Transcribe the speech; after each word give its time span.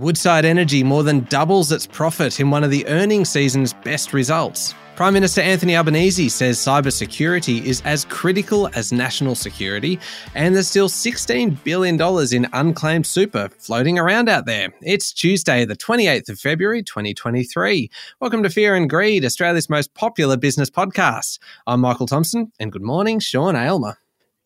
Woodside 0.00 0.46
Energy 0.46 0.82
more 0.82 1.02
than 1.02 1.24
doubles 1.24 1.70
its 1.70 1.86
profit 1.86 2.40
in 2.40 2.50
one 2.50 2.64
of 2.64 2.70
the 2.70 2.86
earnings 2.86 3.28
season's 3.28 3.74
best 3.74 4.14
results. 4.14 4.74
Prime 4.96 5.12
Minister 5.12 5.42
Anthony 5.42 5.76
Albanese 5.76 6.30
says 6.30 6.56
cybersecurity 6.56 7.62
is 7.62 7.82
as 7.84 8.06
critical 8.06 8.70
as 8.74 8.94
national 8.94 9.34
security, 9.34 10.00
and 10.34 10.54
there's 10.54 10.68
still 10.68 10.88
$16 10.88 11.62
billion 11.64 12.00
in 12.32 12.48
unclaimed 12.54 13.06
super 13.06 13.50
floating 13.50 13.98
around 13.98 14.30
out 14.30 14.46
there. 14.46 14.72
It's 14.80 15.12
Tuesday, 15.12 15.66
the 15.66 15.76
28th 15.76 16.30
of 16.30 16.40
February, 16.40 16.82
2023. 16.82 17.90
Welcome 18.20 18.42
to 18.42 18.48
Fear 18.48 18.76
and 18.76 18.88
Greed, 18.88 19.22
Australia's 19.26 19.68
most 19.68 19.92
popular 19.92 20.38
business 20.38 20.70
podcast. 20.70 21.38
I'm 21.66 21.82
Michael 21.82 22.06
Thompson, 22.06 22.52
and 22.58 22.72
good 22.72 22.80
morning, 22.80 23.20
Sean 23.20 23.54
Aylmer. 23.54 23.98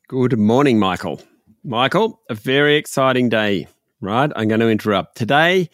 Good 0.08 0.36
morning, 0.36 0.80
Michael. 0.80 1.22
Michael, 1.62 2.20
a 2.28 2.34
very 2.34 2.74
exciting 2.74 3.28
day, 3.28 3.68
right? 4.04 4.30
I'm 4.36 4.48
going 4.48 4.60
to 4.60 4.68
interrupt. 4.68 5.16
Today 5.16 5.70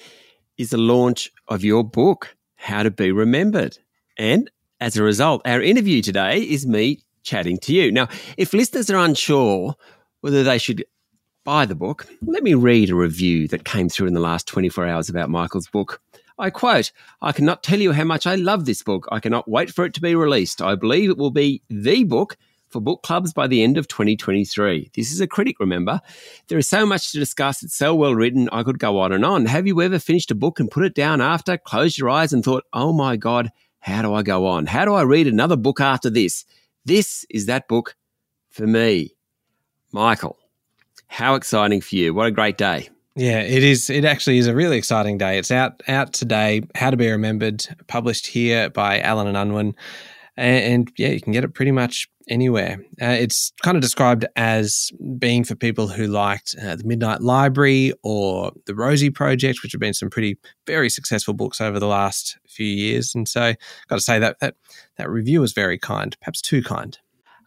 is 0.57 0.71
the 0.71 0.79
launch 0.79 1.31
of 1.49 1.65
your 1.65 1.85
book, 1.85 2.37
How 2.57 2.83
to 2.83 2.91
Be 2.91 3.13
Remembered. 3.13 3.79
And 4.19 4.51
as 4.81 4.97
a 4.97 5.03
result, 5.03 5.43
our 5.45 5.61
interview 5.61 6.03
today 6.03 6.39
is 6.41 6.67
me 6.67 7.03
chatting 7.23 7.59
to 7.59 7.73
you. 7.73 7.93
Now, 7.93 8.09
if 8.37 8.53
listeners 8.53 8.91
are 8.91 9.05
unsure 9.05 9.75
whether 10.21 10.43
they 10.43 10.59
should 10.59 10.85
buy 11.45 11.67
the 11.67 11.75
book, 11.75 12.07
let 12.23 12.43
me 12.43 12.55
read 12.55 12.91
a 12.91 12.95
review 12.95 13.49
that 13.49 13.65
came 13.65 13.89
through 13.89 14.07
in 14.07 14.15
the 14.15 14.21
last 14.21 14.47
24 14.47 14.87
hours 14.87 15.09
about 15.09 15.31
Michael's 15.31 15.69
book. 15.69 16.01
I 16.39 16.51
quote, 16.51 16.93
I 17.21 17.33
cannot 17.33 17.63
tell 17.63 17.81
you 17.81 17.93
how 17.93 18.05
much 18.05 18.27
I 18.27 18.35
love 18.35 18.65
this 18.65 18.83
book. 18.83 19.07
I 19.13 19.21
cannot 19.21 19.49
wait 19.49 19.71
for 19.71 19.85
it 19.85 19.93
to 19.95 20.01
be 20.01 20.15
released. 20.15 20.63
I 20.63 20.75
believe 20.75 21.11
it 21.11 21.19
will 21.19 21.31
be 21.31 21.63
the 21.69 22.05
book 22.05 22.39
for 22.71 22.81
book 22.81 23.03
clubs 23.03 23.33
by 23.33 23.47
the 23.47 23.63
end 23.63 23.77
of 23.77 23.89
2023. 23.89 24.91
This 24.95 25.13
is 25.13 25.21
a 25.21 25.27
critic, 25.27 25.61
remember. 25.61 26.01
There 26.49 26.59
is 26.59 26.69
so 26.69 26.87
much 26.87 27.13
to 27.13 27.19
discuss. 27.19 27.63
It's 27.63 27.77
so 27.77 27.95
well 27.95 28.15
written. 28.15 28.49
I 28.53 28.63
could 28.63 28.79
go 28.79 28.99
on 29.01 29.13
and 29.13 29.25
on. 29.25 29.47
Have 29.47 29.67
you 29.67 29.81
ever 29.83 29.99
finished 29.99 30.31
a 30.31 30.35
book 30.35 30.61
and 30.61 30.71
put 30.71 30.85
it 30.85 30.95
down 30.95 31.21
after, 31.21 31.59
closed 31.59 31.99
your 31.99 32.11
eyes 32.11 32.33
and 32.33 32.45
thought, 32.45 32.65
oh 32.73 32.93
my 32.93 33.17
God, 33.17 33.51
how 33.81 34.03
do 34.03 34.15
I 34.15 34.23
go 34.23 34.47
on? 34.47 34.67
How 34.67 34.85
do 34.85 34.95
I 34.95 35.03
read 35.03 35.27
another 35.27 35.57
book 35.57 35.81
after 35.81 36.11
this? 36.11 36.45
This 36.85 37.25
is 37.31 37.47
that 37.47 37.69
book 37.69 37.97
for 38.51 38.67
me. 38.67 39.15
Michael, 39.93 40.39
how 41.09 41.35
exciting 41.35 41.81
for 41.81 41.97
you. 41.97 42.15
What 42.15 42.27
a 42.27 42.31
great 42.31 42.57
day. 42.57 42.89
Yeah, 43.17 43.41
it 43.41 43.65
is. 43.65 43.91
It 43.91 44.05
actually 44.05 44.39
is 44.39 44.47
a 44.47 44.55
really 44.55 44.79
exciting 44.79 45.19
day. 45.19 45.37
It's 45.37 45.51
out 45.51 45.83
out 45.89 46.13
today. 46.13 46.63
How 46.77 46.91
to 46.91 46.97
be 46.97 47.11
remembered, 47.11 47.67
published 47.89 48.29
here 48.29 48.71
by 48.71 49.01
Allen 49.01 49.27
and 49.27 49.37
Unwin, 49.37 49.75
and, 50.37 50.65
and 50.65 50.93
yeah, 50.97 51.09
you 51.09 51.21
can 51.21 51.33
get 51.33 51.43
it 51.43 51.53
pretty 51.53 51.73
much 51.73 52.09
anywhere. 52.31 52.79
Uh, 53.03 53.17
it's 53.19 53.53
kind 53.63 53.77
of 53.77 53.83
described 53.83 54.25
as 54.37 54.91
being 55.19 55.45
for 55.45 55.55
people 55.55 55.89
who 55.89 56.07
liked 56.07 56.55
uh, 56.63 56.77
the 56.77 56.85
Midnight 56.85 57.21
Library 57.21 57.93
or 58.03 58.53
the 58.67 58.75
Rosie 58.75 59.11
Project, 59.11 59.63
which 59.63 59.73
have 59.73 59.81
been 59.81 59.93
some 59.93 60.09
pretty 60.09 60.39
very 60.67 60.89
successful 60.89 61.35
books 61.35 61.61
over 61.61 61.79
the 61.79 61.87
last 61.87 62.39
few 62.47 62.67
years. 62.67 63.15
And 63.15 63.29
so, 63.29 63.55
got 63.89 63.97
to 63.97 64.01
say 64.01 64.19
that 64.19 64.39
that 64.41 64.55
that 64.97 65.11
review 65.11 65.41
was 65.41 65.53
very 65.53 65.79
kind, 65.79 66.17
perhaps 66.21 66.41
too 66.41 66.63
kind. 66.63 66.99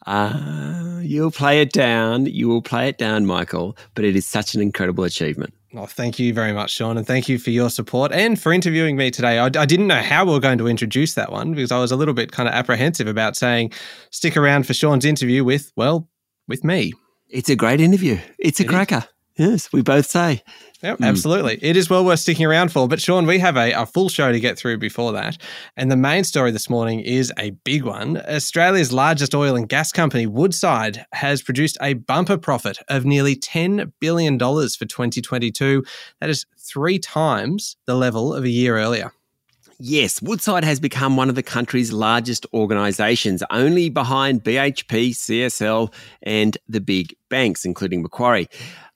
Uh, 0.05 0.99
you'll 1.01 1.31
play 1.31 1.61
it 1.61 1.71
down. 1.71 2.25
You 2.25 2.49
will 2.49 2.61
play 2.61 2.89
it 2.89 2.97
down, 2.97 3.25
Michael. 3.25 3.77
But 3.95 4.05
it 4.05 4.15
is 4.15 4.27
such 4.27 4.53
an 4.53 4.61
incredible 4.61 5.05
achievement. 5.05 5.53
Well, 5.73 5.87
thank 5.87 6.19
you 6.19 6.35
very 6.35 6.53
much, 6.53 6.69
Sean, 6.69 6.97
and 6.97 7.07
thank 7.07 7.27
you 7.27 7.39
for 7.39 7.49
your 7.49 7.71
support 7.71 8.11
and 8.11 8.39
for 8.39 8.53
interviewing 8.53 8.95
me 8.95 9.09
today. 9.09 9.39
I, 9.39 9.45
I, 9.45 9.65
didn't 9.65 9.87
know 9.87 10.01
how 10.01 10.23
we 10.23 10.31
were 10.31 10.39
going 10.39 10.59
to 10.59 10.67
introduce 10.67 11.15
that 11.15 11.31
one 11.31 11.53
because 11.53 11.71
I 11.71 11.79
was 11.79 11.91
a 11.91 11.95
little 11.95 12.13
bit 12.13 12.31
kind 12.31 12.47
of 12.47 12.53
apprehensive 12.53 13.07
about 13.07 13.35
saying, 13.35 13.71
stick 14.11 14.37
around 14.37 14.67
for 14.67 14.75
Sean's 14.75 15.03
interview 15.03 15.43
with, 15.43 15.71
well, 15.75 16.07
with 16.47 16.63
me. 16.63 16.93
It's 17.27 17.49
a 17.49 17.55
great 17.55 17.81
interview. 17.81 18.19
It's 18.37 18.59
a 18.59 18.63
it 18.63 18.69
cracker. 18.69 18.97
Is. 18.97 19.12
Yes, 19.35 19.73
we 19.73 19.81
both 19.81 20.05
say. 20.05 20.43
Yep, 20.83 20.99
mm. 20.99 21.05
absolutely. 21.05 21.57
It 21.61 21.75
is 21.75 21.89
well 21.89 22.05
worth 22.05 22.19
sticking 22.19 22.45
around 22.45 22.71
for. 22.71 22.87
But 22.87 23.01
Sean, 23.01 23.25
we 23.25 23.39
have 23.39 23.57
a, 23.57 23.71
a 23.71 23.85
full 23.85 24.09
show 24.09 24.31
to 24.31 24.39
get 24.39 24.59
through 24.59 24.77
before 24.77 25.11
that. 25.13 25.37
And 25.75 25.91
the 25.91 25.95
main 25.95 26.23
story 26.23 26.51
this 26.51 26.69
morning 26.69 26.99
is 26.99 27.33
a 27.39 27.51
big 27.63 27.83
one. 27.83 28.17
Australia's 28.17 28.93
largest 28.93 29.33
oil 29.33 29.55
and 29.55 29.67
gas 29.67 29.91
company, 29.91 30.27
Woodside, 30.27 31.05
has 31.13 31.41
produced 31.41 31.77
a 31.81 31.93
bumper 31.93 32.37
profit 32.37 32.77
of 32.89 33.05
nearly 33.05 33.35
$10 33.35 33.91
billion 33.99 34.37
for 34.37 34.85
2022. 34.85 35.83
That 36.21 36.29
is 36.29 36.45
three 36.59 36.99
times 36.99 37.75
the 37.87 37.95
level 37.95 38.33
of 38.35 38.43
a 38.43 38.49
year 38.49 38.77
earlier. 38.77 39.13
Yes, 39.79 40.21
Woodside 40.21 40.63
has 40.63 40.79
become 40.79 41.17
one 41.17 41.29
of 41.29 41.35
the 41.35 41.43
country's 41.43 41.91
largest 41.91 42.45
organisations, 42.53 43.43
only 43.49 43.89
behind 43.89 44.43
BHP, 44.43 45.09
CSL, 45.09 45.93
and 46.21 46.57
the 46.67 46.79
big 46.79 47.15
banks, 47.29 47.65
including 47.65 48.01
Macquarie. 48.01 48.47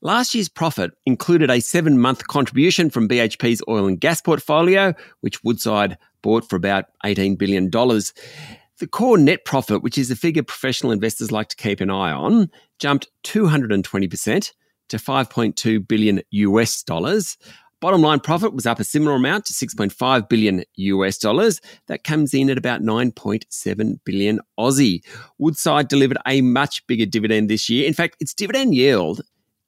Last 0.02 0.36
year's 0.36 0.50
profit 0.50 0.92
included 1.06 1.50
a 1.50 1.60
seven 1.60 2.00
month 2.00 2.28
contribution 2.28 2.90
from 2.90 3.10
BHP's 3.10 3.64
oil 3.68 3.88
and 3.88 4.00
gas 4.00 4.22
portfolio, 4.22 4.94
which 5.22 5.44
Woodside 5.44 5.98
bought 6.22 6.48
for 6.48 6.56
about 6.56 6.86
$18 7.04 7.38
billion. 7.38 7.70
The 7.72 8.88
core 8.90 9.18
net 9.18 9.44
profit, 9.44 9.82
which 9.82 9.98
is 9.98 10.12
a 10.12 10.16
figure 10.16 10.44
professional 10.44 10.92
investors 10.92 11.32
like 11.32 11.50
to 11.50 11.56
keep 11.56 11.82
an 11.82 11.90
eye 11.90 12.12
on, 12.12 12.52
jumped 12.78 13.10
220% 13.24 14.54
to 14.90 14.98
5.2 14.98 15.88
billion 15.88 16.22
US 16.30 16.84
dollars. 16.84 17.38
Bottom 17.80 18.02
line 18.02 18.20
profit 18.20 18.54
was 18.54 18.66
up 18.66 18.80
a 18.80 18.84
similar 18.84 19.16
amount 19.16 19.46
to 19.46 19.54
6.5 19.54 20.28
billion 20.28 20.64
US 20.76 21.20
dollars. 21.20 21.62
That 21.86 22.04
comes 22.04 22.34
in 22.34 22.50
at 22.50 22.58
about 22.58 22.82
9.7 22.82 24.00
billion 24.04 24.40
Aussie. 24.60 25.06
Woodside 25.38 25.88
delivered 25.88 26.18
a 26.26 26.42
much 26.42 26.86
bigger 26.88 27.06
dividend 27.06 27.50
this 27.50 27.70
year. 27.70 27.86
In 27.86 27.94
fact, 27.94 28.18
its 28.20 28.34
dividend 28.34 28.74
yield 28.74 29.22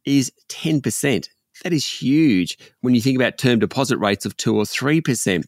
is 0.06 0.32
10%. 0.48 1.30
That 1.64 1.74
is 1.74 1.86
huge 1.86 2.58
when 2.82 2.96
you 2.96 3.02
think 3.02 3.18
about 3.18 3.38
term 3.38 3.60
deposit 3.60 3.98
rates 3.98 4.26
of 4.26 4.36
2 4.38 4.56
or 4.56 4.64
3%. 4.64 5.44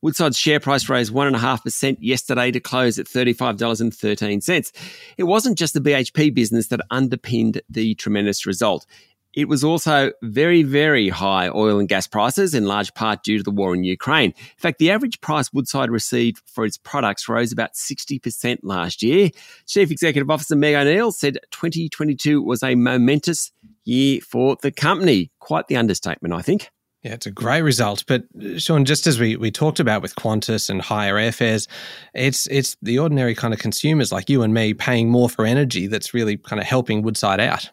Woodside's 0.00 0.38
share 0.38 0.60
price 0.60 0.88
rose 0.88 1.10
1.5% 1.10 1.96
yesterday 2.00 2.50
to 2.50 2.60
close 2.60 2.98
at 2.98 3.06
$35.13. 3.06 4.72
It 5.18 5.24
wasn't 5.24 5.58
just 5.58 5.74
the 5.74 5.80
BHP 5.80 6.32
business 6.32 6.68
that 6.68 6.80
underpinned 6.90 7.60
the 7.68 7.94
tremendous 7.96 8.46
result. 8.46 8.86
It 9.36 9.48
was 9.48 9.62
also 9.62 10.12
very, 10.22 10.62
very 10.62 11.10
high 11.10 11.50
oil 11.50 11.78
and 11.78 11.88
gas 11.88 12.06
prices, 12.06 12.54
in 12.54 12.64
large 12.64 12.94
part 12.94 13.22
due 13.22 13.36
to 13.36 13.44
the 13.44 13.50
war 13.50 13.74
in 13.74 13.84
Ukraine. 13.84 14.30
In 14.30 14.56
fact, 14.56 14.78
the 14.78 14.90
average 14.90 15.20
price 15.20 15.52
Woodside 15.52 15.90
received 15.90 16.42
for 16.46 16.64
its 16.64 16.78
products 16.78 17.28
rose 17.28 17.52
about 17.52 17.74
60% 17.74 18.60
last 18.62 19.02
year. 19.02 19.28
Chief 19.66 19.90
Executive 19.90 20.30
Officer 20.30 20.56
Meg 20.56 20.74
O'Neill 20.74 21.12
said 21.12 21.38
2022 21.50 22.42
was 22.42 22.62
a 22.62 22.74
momentous 22.74 23.52
year 23.84 24.22
for 24.22 24.56
the 24.62 24.72
company. 24.72 25.30
Quite 25.38 25.68
the 25.68 25.76
understatement, 25.76 26.32
I 26.32 26.40
think. 26.40 26.70
Yeah, 27.02 27.12
it's 27.12 27.26
a 27.26 27.30
great 27.30 27.60
result. 27.60 28.04
But 28.08 28.24
Sean, 28.56 28.86
just 28.86 29.06
as 29.06 29.20
we, 29.20 29.36
we 29.36 29.50
talked 29.50 29.78
about 29.80 30.00
with 30.00 30.16
Qantas 30.16 30.70
and 30.70 30.80
higher 30.80 31.14
airfares, 31.14 31.68
it's 32.14 32.48
it's 32.48 32.76
the 32.82 32.98
ordinary 32.98 33.34
kind 33.34 33.54
of 33.54 33.60
consumers 33.60 34.10
like 34.10 34.28
you 34.28 34.42
and 34.42 34.52
me 34.52 34.74
paying 34.74 35.08
more 35.08 35.28
for 35.28 35.44
energy 35.44 35.86
that's 35.86 36.14
really 36.14 36.36
kind 36.36 36.58
of 36.58 36.66
helping 36.66 37.02
Woodside 37.02 37.38
out. 37.38 37.70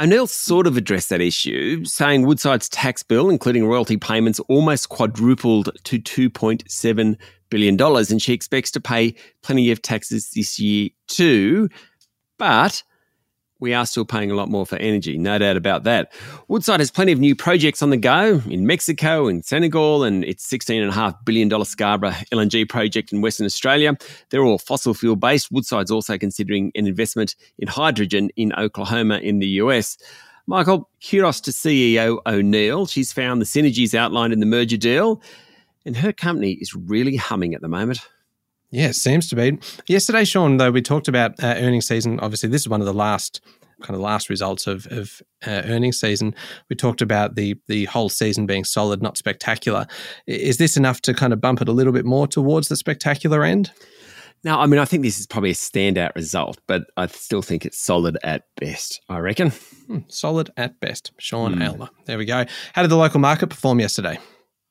O'Neill 0.00 0.26
sort 0.26 0.66
of 0.66 0.76
addressed 0.76 1.10
that 1.10 1.20
issue, 1.20 1.84
saying 1.84 2.26
Woodside's 2.26 2.68
tax 2.68 3.02
bill, 3.02 3.28
including 3.28 3.66
royalty 3.66 3.96
payments, 3.96 4.40
almost 4.48 4.88
quadrupled 4.88 5.70
to 5.84 5.98
$2.7 5.98 7.16
billion, 7.50 7.80
and 7.80 8.22
she 8.22 8.32
expects 8.32 8.70
to 8.70 8.80
pay 8.80 9.14
plenty 9.42 9.70
of 9.70 9.82
taxes 9.82 10.30
this 10.30 10.58
year 10.58 10.88
too. 11.08 11.68
But 12.38 12.82
we 13.62 13.72
are 13.72 13.86
still 13.86 14.04
paying 14.04 14.32
a 14.32 14.34
lot 14.34 14.50
more 14.50 14.66
for 14.66 14.76
energy, 14.76 15.16
no 15.16 15.38
doubt 15.38 15.56
about 15.56 15.84
that. 15.84 16.12
Woodside 16.48 16.80
has 16.80 16.90
plenty 16.90 17.12
of 17.12 17.20
new 17.20 17.36
projects 17.36 17.80
on 17.80 17.90
the 17.90 17.96
go 17.96 18.42
in 18.48 18.66
Mexico 18.66 19.28
and 19.28 19.44
Senegal 19.44 20.02
and 20.02 20.24
its 20.24 20.44
$16.5 20.50 21.24
billion 21.24 21.64
Scarborough 21.64 22.10
LNG 22.32 22.68
project 22.68 23.12
in 23.12 23.20
Western 23.20 23.46
Australia. 23.46 23.96
They're 24.30 24.42
all 24.42 24.58
fossil 24.58 24.94
fuel 24.94 25.14
based. 25.14 25.52
Woodside's 25.52 25.92
also 25.92 26.18
considering 26.18 26.72
an 26.74 26.88
investment 26.88 27.36
in 27.60 27.68
hydrogen 27.68 28.30
in 28.34 28.52
Oklahoma 28.54 29.18
in 29.18 29.38
the 29.38 29.46
US. 29.46 29.96
Michael, 30.48 30.90
kudos 31.00 31.40
to 31.42 31.52
CEO 31.52 32.18
O'Neill. 32.26 32.86
She's 32.86 33.12
found 33.12 33.40
the 33.40 33.46
synergies 33.46 33.94
outlined 33.94 34.32
in 34.32 34.40
the 34.40 34.46
merger 34.46 34.76
deal, 34.76 35.22
and 35.86 35.96
her 35.96 36.12
company 36.12 36.54
is 36.54 36.74
really 36.74 37.14
humming 37.14 37.54
at 37.54 37.60
the 37.60 37.68
moment. 37.68 38.00
Yeah, 38.72 38.90
seems 38.92 39.28
to 39.28 39.36
be. 39.36 39.58
Yesterday, 39.86 40.24
Sean, 40.24 40.56
though, 40.56 40.70
we 40.70 40.80
talked 40.80 41.06
about 41.06 41.32
uh, 41.42 41.54
earnings 41.58 41.86
season. 41.86 42.18
Obviously, 42.20 42.48
this 42.48 42.62
is 42.62 42.68
one 42.68 42.80
of 42.80 42.86
the 42.86 42.94
last 42.94 43.42
kind 43.82 43.94
of 43.94 44.00
last 44.00 44.30
results 44.30 44.66
of, 44.66 44.86
of 44.86 45.20
uh, 45.46 45.62
earnings 45.66 46.00
season. 46.00 46.34
We 46.70 46.76
talked 46.76 47.02
about 47.02 47.34
the 47.34 47.56
the 47.68 47.84
whole 47.86 48.08
season 48.08 48.46
being 48.46 48.64
solid, 48.64 49.02
not 49.02 49.18
spectacular. 49.18 49.86
Is 50.26 50.56
this 50.56 50.76
enough 50.76 51.02
to 51.02 51.12
kind 51.12 51.32
of 51.32 51.40
bump 51.40 51.60
it 51.60 51.68
a 51.68 51.72
little 51.72 51.92
bit 51.92 52.06
more 52.06 52.26
towards 52.26 52.68
the 52.68 52.76
spectacular 52.76 53.44
end? 53.44 53.70
Now, 54.44 54.60
I 54.60 54.66
mean, 54.66 54.80
I 54.80 54.86
think 54.86 55.02
this 55.04 55.20
is 55.20 55.26
probably 55.26 55.50
a 55.50 55.54
standout 55.54 56.16
result, 56.16 56.58
but 56.66 56.84
I 56.96 57.06
still 57.06 57.42
think 57.42 57.64
it's 57.64 57.78
solid 57.78 58.18
at 58.24 58.44
best. 58.56 59.00
I 59.08 59.18
reckon. 59.18 59.50
Hmm, 59.86 59.98
solid 60.08 60.50
at 60.56 60.80
best. 60.80 61.12
Sean 61.18 61.56
mm. 61.56 61.62
Aylmer. 61.62 61.90
There 62.06 62.18
we 62.18 62.24
go. 62.24 62.46
How 62.72 62.82
did 62.82 62.90
the 62.90 62.96
local 62.96 63.20
market 63.20 63.48
perform 63.48 63.78
yesterday? 63.78 64.18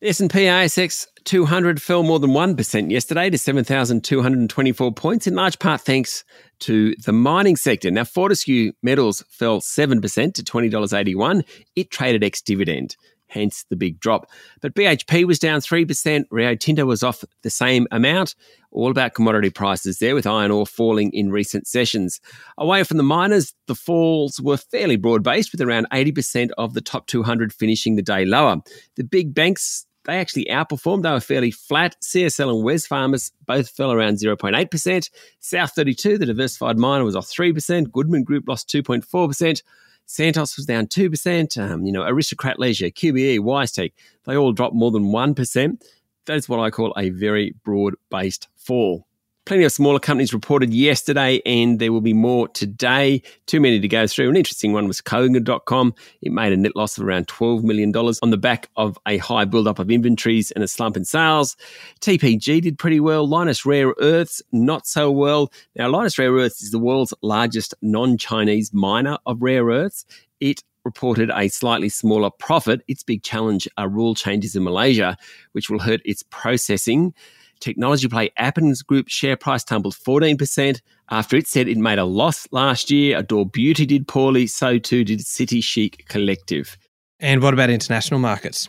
The 0.02 0.10
S&P 0.10 0.28
ASX 0.28 1.06
200 1.26 1.80
fell 1.80 2.02
more 2.02 2.18
than 2.18 2.32
1% 2.32 2.90
yesterday 2.90 3.30
to 3.30 3.38
7,224 3.38 4.92
points, 4.94 5.28
in 5.28 5.36
large 5.36 5.60
part 5.60 5.82
thanks 5.82 6.24
to 6.62 6.96
the 7.06 7.12
mining 7.12 7.56
sector. 7.56 7.92
Now, 7.92 8.06
Fortescue 8.06 8.72
Metals 8.82 9.24
fell 9.30 9.62
7% 9.62 10.02
to 10.34 10.44
$20.81. 10.44 11.44
It 11.76 11.92
traded 11.92 12.24
ex-dividend. 12.24 12.96
hence 13.32 13.66
the 13.70 13.76
big 13.76 14.00
drop. 14.00 14.30
But 14.62 14.76
BHP 14.76 15.26
was 15.26 15.40
down 15.40 15.62
3%, 15.62 16.26
Rio 16.30 16.56
Tinto 16.56 16.86
was 16.86 17.02
off 17.04 17.24
the 17.42 17.50
same 17.50 17.88
amount. 17.92 18.36
All 18.72 18.92
about 18.92 19.14
commodity 19.14 19.50
prices 19.50 20.00
there, 20.00 20.16
with 20.16 20.28
iron 20.28 20.52
ore 20.52 20.68
falling 20.68 21.12
in 21.12 21.32
recent 21.32 21.68
sessions. 21.68 22.22
Away 22.58 22.84
from 22.84 22.98
the 22.98 23.04
miners, 23.04 23.54
the 23.68 23.76
falls 23.76 24.40
were 24.40 24.58
fairly 24.58 24.96
broad 24.96 25.24
based, 25.24 25.52
with 25.52 25.62
around 25.62 25.88
80% 25.92 26.52
of 26.58 26.74
the 26.74 26.82
top 26.82 27.08
200 27.08 27.52
finishing 27.54 27.96
the 27.96 28.02
day 28.02 28.26
lower. 28.26 28.58
The 28.96 29.04
big 29.04 29.34
banks 29.34 29.86
they 30.06 30.18
actually 30.18 30.46
outperformed. 30.46 31.04
They 31.04 31.12
were 31.12 31.20
fairly 31.20 31.52
flat. 31.52 31.96
CSL 32.02 32.56
and 32.56 32.66
Wesfarmers 32.66 33.32
both 33.46 33.70
fell 33.70 33.92
around 33.92 34.16
0.8%. 34.16 35.10
South 35.40 35.72
32, 35.74 36.18
the 36.18 36.26
diversified 36.26 36.78
miner, 36.78 37.04
was 37.04 37.16
off 37.16 37.28
3%. 37.28 37.92
Goodman 37.92 38.24
Group 38.24 38.48
lost 38.48 38.70
2.4%. 38.70 39.62
Santos 40.06 40.58
was 40.58 40.66
down 40.66 40.88
2%. 40.88 41.58
Um, 41.58 41.86
you 41.86 41.92
know, 41.92 42.04
Aristocrat 42.04 42.60
Leisure, 42.60 42.88
QBE, 42.88 43.40
WiseTech, 43.40 43.94
they 44.26 44.36
all 44.36 44.52
dropped 44.52 44.76
more 44.76 44.92
than 44.92 45.06
1%. 45.06 45.82
That 46.26 46.38
is 46.38 46.50
what 46.50 46.60
I 46.60 46.70
call 46.70 46.94
a 46.98 47.10
very 47.10 47.56
broad 47.64 47.96
based 48.10 48.48
fall. 48.56 49.08
Plenty 49.46 49.64
of 49.64 49.72
smaller 49.72 50.00
companies 50.00 50.36
reported 50.36 50.72
yesterday, 50.72 51.42
and 51.48 51.80
there 51.80 51.92
will 51.92 52.00
be 52.00 52.14
more 52.14 52.48
today. 52.50 53.24
Too 53.48 53.60
many 53.60 53.80
to 53.80 53.88
go 53.88 54.06
through. 54.06 54.30
An 54.30 54.38
interesting 54.38 54.72
one 54.72 54.88
was 54.88 55.02
Kogan.com. 55.02 55.96
It 56.22 56.32
made 56.32 56.54
a 56.54 56.58
net 56.58 56.76
loss 56.76 56.96
of 56.98 57.06
around 57.06 57.26
$12 57.28 57.64
million 57.64 57.92
on 57.96 58.30
the 58.30 58.38
back 58.38 58.70
of 58.76 59.00
a 59.08 59.18
high 59.18 59.46
buildup 59.46 59.80
of 59.80 59.90
inventories 59.90 60.52
and 60.52 60.64
a 60.64 60.68
slump 60.68 60.96
in 60.96 61.06
sales. 61.06 61.58
TPG 62.02 62.62
did 62.62 62.78
pretty 62.78 63.00
well. 63.00 63.28
Lynas 63.28 63.66
Rare 63.66 63.96
Earths, 64.00 64.44
not 64.52 64.86
so 64.86 65.10
well. 65.10 65.52
Now, 65.76 65.90
Lynas 65.90 66.20
Rare 66.20 66.34
Earths 66.34 66.62
is 66.62 66.70
the 66.70 66.80
world's 66.80 67.14
largest 67.24 67.74
non 67.82 68.18
Chinese 68.18 68.72
miner 68.74 69.18
of 69.26 69.42
rare 69.42 69.66
earths. 69.66 70.06
It 70.40 70.62
reported 70.86 71.32
a 71.34 71.48
slightly 71.48 71.90
smaller 71.90 72.30
profit. 72.30 72.84
Its 72.88 73.02
big 73.02 73.24
challenge 73.24 73.68
are 73.78 73.90
rule 73.90 74.14
changes 74.14 74.56
in 74.56 74.64
Malaysia, 74.64 75.18
which 75.54 75.70
will 75.70 75.80
hurt 75.80 76.02
its 76.06 76.24
processing. 76.30 77.16
Technology 77.62 78.08
play 78.08 78.32
Appen's 78.38 78.82
Group 78.82 79.08
share 79.08 79.38
price 79.38 79.64
tumbled 79.64 79.96
14% 79.96 80.82
after 81.10 81.38
it 81.38 81.48
said 81.48 81.68
it 81.68 81.78
made 81.78 82.00
a 82.00 82.06
loss 82.06 82.48
last 82.52 82.92
year. 82.92 83.18
Adore 83.18 83.46
Beauty 83.46 83.86
did 83.86 84.08
poorly, 84.08 84.48
so 84.48 84.78
too 84.78 85.04
did 85.04 85.22
City 85.22 85.62
Chic 85.62 86.06
Collective. 86.10 86.78
And 87.20 87.42
what 87.42 87.54
about 87.54 87.70
international 87.70 88.20
markets? 88.20 88.68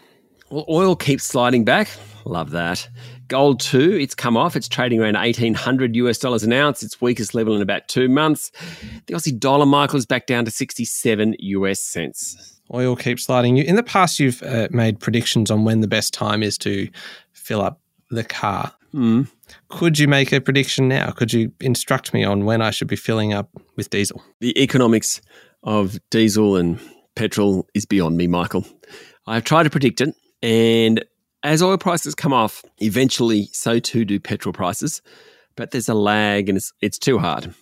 Well, 0.51 0.67
oil 0.69 0.95
keeps 0.95 1.25
sliding 1.25 1.65
back. 1.65 1.89
Love 2.27 2.51
that. 2.51 2.87
Gold 3.29 3.61
too, 3.61 3.93
it's 3.99 4.15
come 4.15 4.37
off. 4.37 4.55
It's 4.55 4.69
trading 4.69 5.01
around 5.01 5.15
1800 5.15 5.97
US 5.97 6.19
dollars 6.19 6.45
an 6.45 6.53
ounce, 6.53 6.83
its 6.83 7.01
weakest 7.01 7.35
level 7.35 7.57
in 7.57 7.63
about 7.63 7.89
two 7.89 8.09
months. 8.09 8.53
The 9.07 9.15
Aussie 9.15 9.39
dollar, 9.39 9.65
Michael, 9.65 9.97
is 9.97 10.07
back 10.07 10.27
down 10.27 10.45
to 10.45 10.51
67 10.51 11.37
US 11.39 11.81
cents. 11.81 12.61
Oil 12.73 12.97
keeps 12.97 13.25
sliding. 13.25 13.57
In 13.57 13.77
the 13.77 13.83
past, 13.83 14.21
you've 14.21 14.43
uh, 14.43 14.69
made 14.71 15.01
predictions 15.01 15.51
on 15.51 15.65
when 15.65 15.81
the 15.81 15.89
best 15.89 16.13
time 16.13 16.43
is 16.43 16.59
to 16.59 16.89
fill 17.33 17.63
up 17.63 17.81
the 18.11 18.25
car. 18.25 18.73
Mm. 18.95 19.29
Could 19.69 19.99
you 19.99 20.09
make 20.09 20.33
a 20.33 20.41
prediction 20.41 20.89
now? 20.89 21.11
Could 21.11 21.33
you 21.33 21.53
instruct 21.61 22.13
me 22.13 22.25
on 22.25 22.45
when 22.45 22.61
I 22.61 22.71
should 22.71 22.89
be 22.89 22.97
filling 22.97 23.33
up 23.33 23.49
with 23.77 23.91
diesel? 23.91 24.23
The 24.41 24.61
economics 24.61 25.21
of 25.63 25.99
diesel 26.11 26.57
and 26.57 26.79
petrol 27.15 27.67
is 27.75 27.87
beyond 27.87 28.17
me, 28.17 28.27
Michael. 28.27 28.67
I've 29.27 29.45
tried 29.45 29.65
to 29.65 29.71
predict 29.71 30.01
it, 30.01 30.15
and 30.43 31.05
as 31.43 31.63
oil 31.63 31.79
prices 31.79 32.15
come 32.15 32.33
off, 32.33 32.63
eventually 32.79 33.49
so 33.53 33.79
too 33.79 34.05
do 34.05 34.19
petrol 34.21 34.53
prices. 34.53 35.03
But 35.57 35.71
there's 35.71 35.89
a 35.89 35.95
lag, 35.95 36.49
and 36.49 36.57
it's 36.57 36.73
it's 36.81 36.99
too 36.99 37.19
hard. 37.19 37.55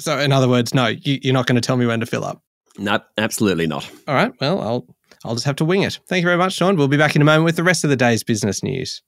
So, 0.00 0.18
in 0.18 0.32
other 0.32 0.48
words, 0.48 0.74
no, 0.74 0.86
you, 0.86 1.18
you're 1.22 1.34
not 1.34 1.46
going 1.46 1.56
to 1.56 1.60
tell 1.60 1.76
me 1.76 1.84
when 1.84 2.00
to 2.00 2.06
fill 2.06 2.24
up. 2.24 2.42
No, 2.78 3.00
absolutely 3.18 3.66
not. 3.66 3.90
All 4.06 4.14
right. 4.14 4.32
Well, 4.40 4.60
I'll 4.60 4.86
I'll 5.24 5.34
just 5.34 5.46
have 5.46 5.56
to 5.56 5.64
wing 5.64 5.82
it. 5.82 5.98
Thank 6.08 6.22
you 6.22 6.26
very 6.26 6.38
much, 6.38 6.54
Sean. 6.54 6.76
We'll 6.76 6.88
be 6.88 6.96
back 6.96 7.16
in 7.16 7.22
a 7.22 7.24
moment 7.24 7.44
with 7.44 7.56
the 7.56 7.64
rest 7.64 7.84
of 7.84 7.90
the 7.90 7.96
day's 7.96 8.22
business 8.22 8.62
news. 8.62 9.02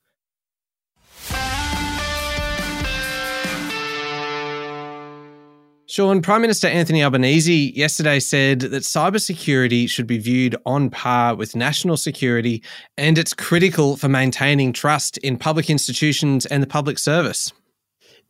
Sean, 5.91 6.23
Prime 6.23 6.41
Minister 6.41 6.69
Anthony 6.69 7.03
Albanese 7.03 7.73
yesterday 7.75 8.21
said 8.21 8.61
that 8.61 8.85
cybersecurity 8.85 9.91
should 9.91 10.07
be 10.07 10.19
viewed 10.19 10.55
on 10.65 10.89
par 10.89 11.35
with 11.35 11.57
national 11.57 11.97
security 11.97 12.63
and 12.97 13.19
it's 13.19 13.35
critical 13.35 13.97
for 13.97 14.09
maintaining 14.09 14.73
trust 14.73 15.19
in 15.19 15.37
public 15.37 15.69
institutions 15.69 16.47
and 16.47 16.63
the 16.63 16.69
public 16.69 16.97
service. 16.97 17.53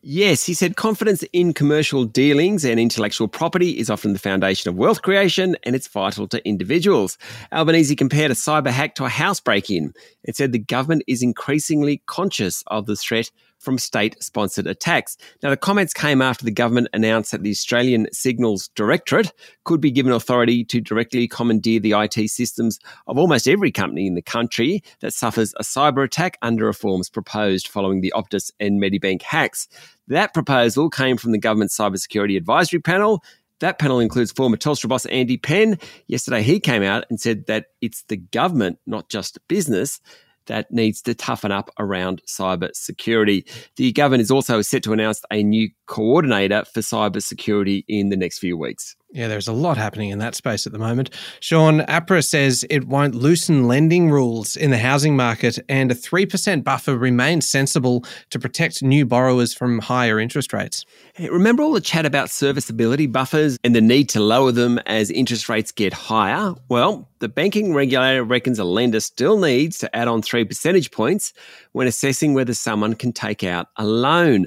Yes, 0.01 0.47
he 0.47 0.55
said 0.55 0.77
confidence 0.77 1.23
in 1.35 1.53
commercial 1.53 2.07
dealings 2.07 2.65
and 2.65 2.81
intellectual 2.81 3.29
property 3.29 3.79
is 3.79 3.91
often 3.91 4.15
the 4.15 4.19
foundation 4.19 4.71
of 4.71 4.77
wealth 4.77 5.03
creation 5.03 5.55
and 5.65 5.77
it's 5.77 5.87
vital 5.87 6.27
to 6.29 6.43
individuals. 6.49 7.19
Albanese 7.53 7.95
compared 7.95 8.31
a 8.31 8.35
cyber 8.35 8.71
hack 8.71 8.95
to 8.95 9.05
a 9.05 9.11
house 9.11 9.39
break 9.39 9.69
in 9.69 9.93
and 10.25 10.35
said 10.35 10.53
the 10.53 10.59
government 10.59 11.03
is 11.07 11.23
increasingly 11.23 12.01
conscious 12.07 12.65
of 12.69 12.87
the 12.87 12.97
threat 12.97 13.31
from 13.61 13.79
state 13.79 14.21
sponsored 14.23 14.67
attacks. 14.67 15.17
Now, 15.43 15.51
the 15.51 15.57
comments 15.57 15.93
came 15.93 16.21
after 16.21 16.45
the 16.45 16.51
government 16.51 16.89
announced 16.93 17.31
that 17.31 17.43
the 17.43 17.51
Australian 17.51 18.09
Signals 18.13 18.69
Directorate 18.75 19.33
could 19.65 19.81
be 19.81 19.91
given 19.91 20.13
authority 20.13 20.65
to 20.65 20.81
directly 20.81 21.29
commandeer 21.29 21.79
the 21.79 21.93
IT 21.93 22.31
systems 22.31 22.81
of 23.07 23.19
almost 23.19 23.47
every 23.47 23.71
company 23.71 24.07
in 24.07 24.15
the 24.15 24.23
country 24.23 24.83
that 25.01 25.15
suffers 25.15 25.55
a 25.59 25.63
cyber 25.63 26.05
attack 26.05 26.39
under 26.43 26.65
reforms 26.65 27.09
proposed 27.09 27.69
following 27.69 28.01
the 28.01 28.13
Optus 28.17 28.51
and 28.59 28.83
Medibank 28.83 29.23
hacks. 29.23 29.69
That 30.09 30.35
proposal 30.35 30.91
came 30.91 31.17
from 31.17 31.33
the 31.33 31.39
government 31.39 31.71
cybersecurity 31.71 32.37
advisory 32.37 32.81
panel. 32.81 33.23
That 33.61 33.79
panel 33.79 34.01
includes 34.01 34.33
former 34.33 34.57
Telstra 34.57 34.89
boss 34.89 35.05
Andy 35.07 35.37
Penn. 35.37 35.79
Yesterday, 36.07 36.43
he 36.43 36.61
came 36.61 36.83
out 36.83 37.05
and 37.11 37.21
said 37.21 37.47
that 37.47 37.67
it's 37.83 38.03
the 38.05 38.17
government, 38.17 38.79
not 38.87 39.11
just 39.11 39.39
business, 39.49 40.01
that 40.51 40.71
needs 40.73 41.01
to 41.03 41.15
toughen 41.15 41.53
up 41.53 41.71
around 41.79 42.21
cyber 42.27 42.71
security. 42.75 43.47
The 43.77 43.93
government 43.93 44.23
is 44.23 44.33
also 44.33 44.63
set 44.63 44.83
to 44.83 44.93
announce 44.93 45.23
a 45.31 45.45
new 45.45 45.71
coordinator 45.87 46.65
for 46.65 46.81
cyber 46.81 47.23
security 47.23 47.85
in 47.87 48.09
the 48.09 48.17
next 48.17 48.41
few 48.41 48.59
weeks. 48.59 48.97
Yeah, 49.13 49.27
there's 49.27 49.49
a 49.49 49.53
lot 49.53 49.77
happening 49.77 50.11
in 50.11 50.21
that 50.21 50.37
space 50.37 50.67
at 50.67 50.73
the 50.73 50.79
moment. 50.79 51.11
Sean, 51.41 51.81
APRA 51.81 52.25
says 52.25 52.65
it 52.71 52.87
won't 52.87 53.17
loosen 53.17 53.67
lending 53.67 54.09
rules 54.09 54.55
in 54.55 54.71
the 54.71 54.79
housing 54.79 55.17
market, 55.17 55.59
and 55.69 55.91
a 55.91 55.97
3% 55.97 56.63
buffer 56.63 56.97
remains 56.97 57.49
sensible 57.49 58.05
to 58.31 58.39
protect 58.39 58.85
new 58.85 59.05
borrowers 59.05 59.53
from 59.53 59.81
higher 59.81 60.21
interest 60.21 60.53
rates. 60.53 60.87
Hey, 61.15 61.29
remember 61.29 61.65
all 61.65 61.73
the 61.73 61.81
chat 61.81 62.07
about 62.07 62.31
serviceability 62.31 63.09
buffers 63.09 63.59
and 63.65 63.75
the 63.75 63.81
need 63.81 64.09
to 64.11 64.21
lower 64.21 64.53
them 64.53 64.79
as 64.87 65.11
interest 65.11 65.49
rates 65.49 65.73
get 65.73 65.93
higher? 65.93 66.55
Well, 66.69 67.09
the 67.19 67.29
banking 67.29 67.75
regulator 67.75 68.23
reckons 68.23 68.61
a 68.61 68.65
lender 68.65 69.01
still 69.01 69.39
needs 69.39 69.79
to 69.79 69.97
add 69.97 70.07
on 70.07 70.23
three 70.23 70.45
percentage 70.45 70.93
points 70.93 71.33
when 71.73 71.89
assessing 71.89 72.35
whether 72.35 72.55
someone 72.55 72.95
can 72.95 73.13
take 73.13 73.43
out 73.43 73.67
a 73.77 73.85
loan. 73.85 74.47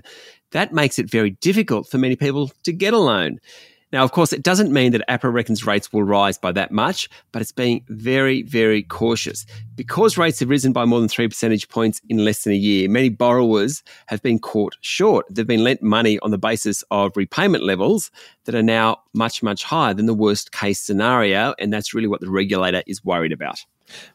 That 0.52 0.72
makes 0.72 1.00
it 1.00 1.10
very 1.10 1.32
difficult 1.32 1.90
for 1.90 1.98
many 1.98 2.16
people 2.16 2.52
to 2.64 2.72
get 2.72 2.94
a 2.94 3.00
loan. 3.00 3.40
Now, 3.94 4.04
of 4.04 4.12
course, 4.12 4.34
it 4.34 4.42
doesn't 4.42 4.74
mean 4.74 4.92
that 4.94 5.08
APRA 5.08 5.32
reckons 5.32 5.68
rates 5.68 5.94
will 5.94 6.02
rise 6.02 6.40
by 6.40 6.52
that 6.54 6.72
much, 6.72 7.08
but 7.32 7.44
it's 7.44 7.52
being 7.52 7.86
very, 7.90 8.42
very 8.42 8.82
cautious. 8.82 9.46
Because 9.76 10.18
rates 10.18 10.40
have 10.40 10.50
risen 10.50 10.74
by 10.74 10.84
more 10.84 11.00
than 11.00 11.08
three 11.08 11.28
percentage 11.28 11.70
points 11.70 12.02
in 12.10 12.26
less 12.26 12.44
than 12.44 12.54
a 12.54 12.58
year, 12.58 12.90
many 12.90 13.10
borrowers 13.10 13.84
have 14.08 14.24
been 14.24 14.40
caught 14.40 14.76
short. 14.82 15.28
They've 15.30 15.46
been 15.46 15.64
lent 15.64 15.84
money 15.84 16.18
on 16.20 16.32
the 16.32 16.40
basis 16.40 16.84
of 16.90 17.16
repayment 17.16 17.64
levels 17.64 18.10
that 18.46 18.56
are 18.56 18.64
now 18.64 19.00
much, 19.14 19.44
much 19.44 19.64
higher 19.64 19.94
than 19.94 20.08
the 20.08 20.16
worst 20.16 20.52
case 20.52 20.82
scenario. 20.82 21.54
And 21.60 21.72
that's 21.72 21.94
really 21.94 22.08
what 22.08 22.20
the 22.20 22.32
regulator 22.32 22.82
is 22.88 23.06
worried 23.06 23.32
about. 23.32 23.64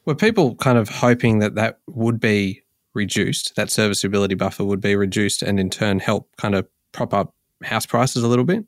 Were 0.06 0.16
people 0.16 0.56
kind 0.56 0.76
of 0.76 0.88
hoping 0.88 1.38
that 1.38 1.54
that 1.54 1.78
would 1.87 2.18
be 2.18 2.64
reduced, 2.94 3.54
that 3.54 3.70
serviceability 3.70 4.35
buffer 4.35 4.64
would 4.64 4.80
be 4.80 4.97
reduced 4.97 5.40
and 5.40 5.61
in 5.61 5.70
turn 5.70 6.00
help 6.00 6.28
kind 6.37 6.56
of 6.56 6.66
prop 6.90 7.14
up 7.14 7.32
house 7.62 7.87
prices 7.87 8.25
a 8.25 8.28
little 8.28 8.44
bit? 8.44 8.66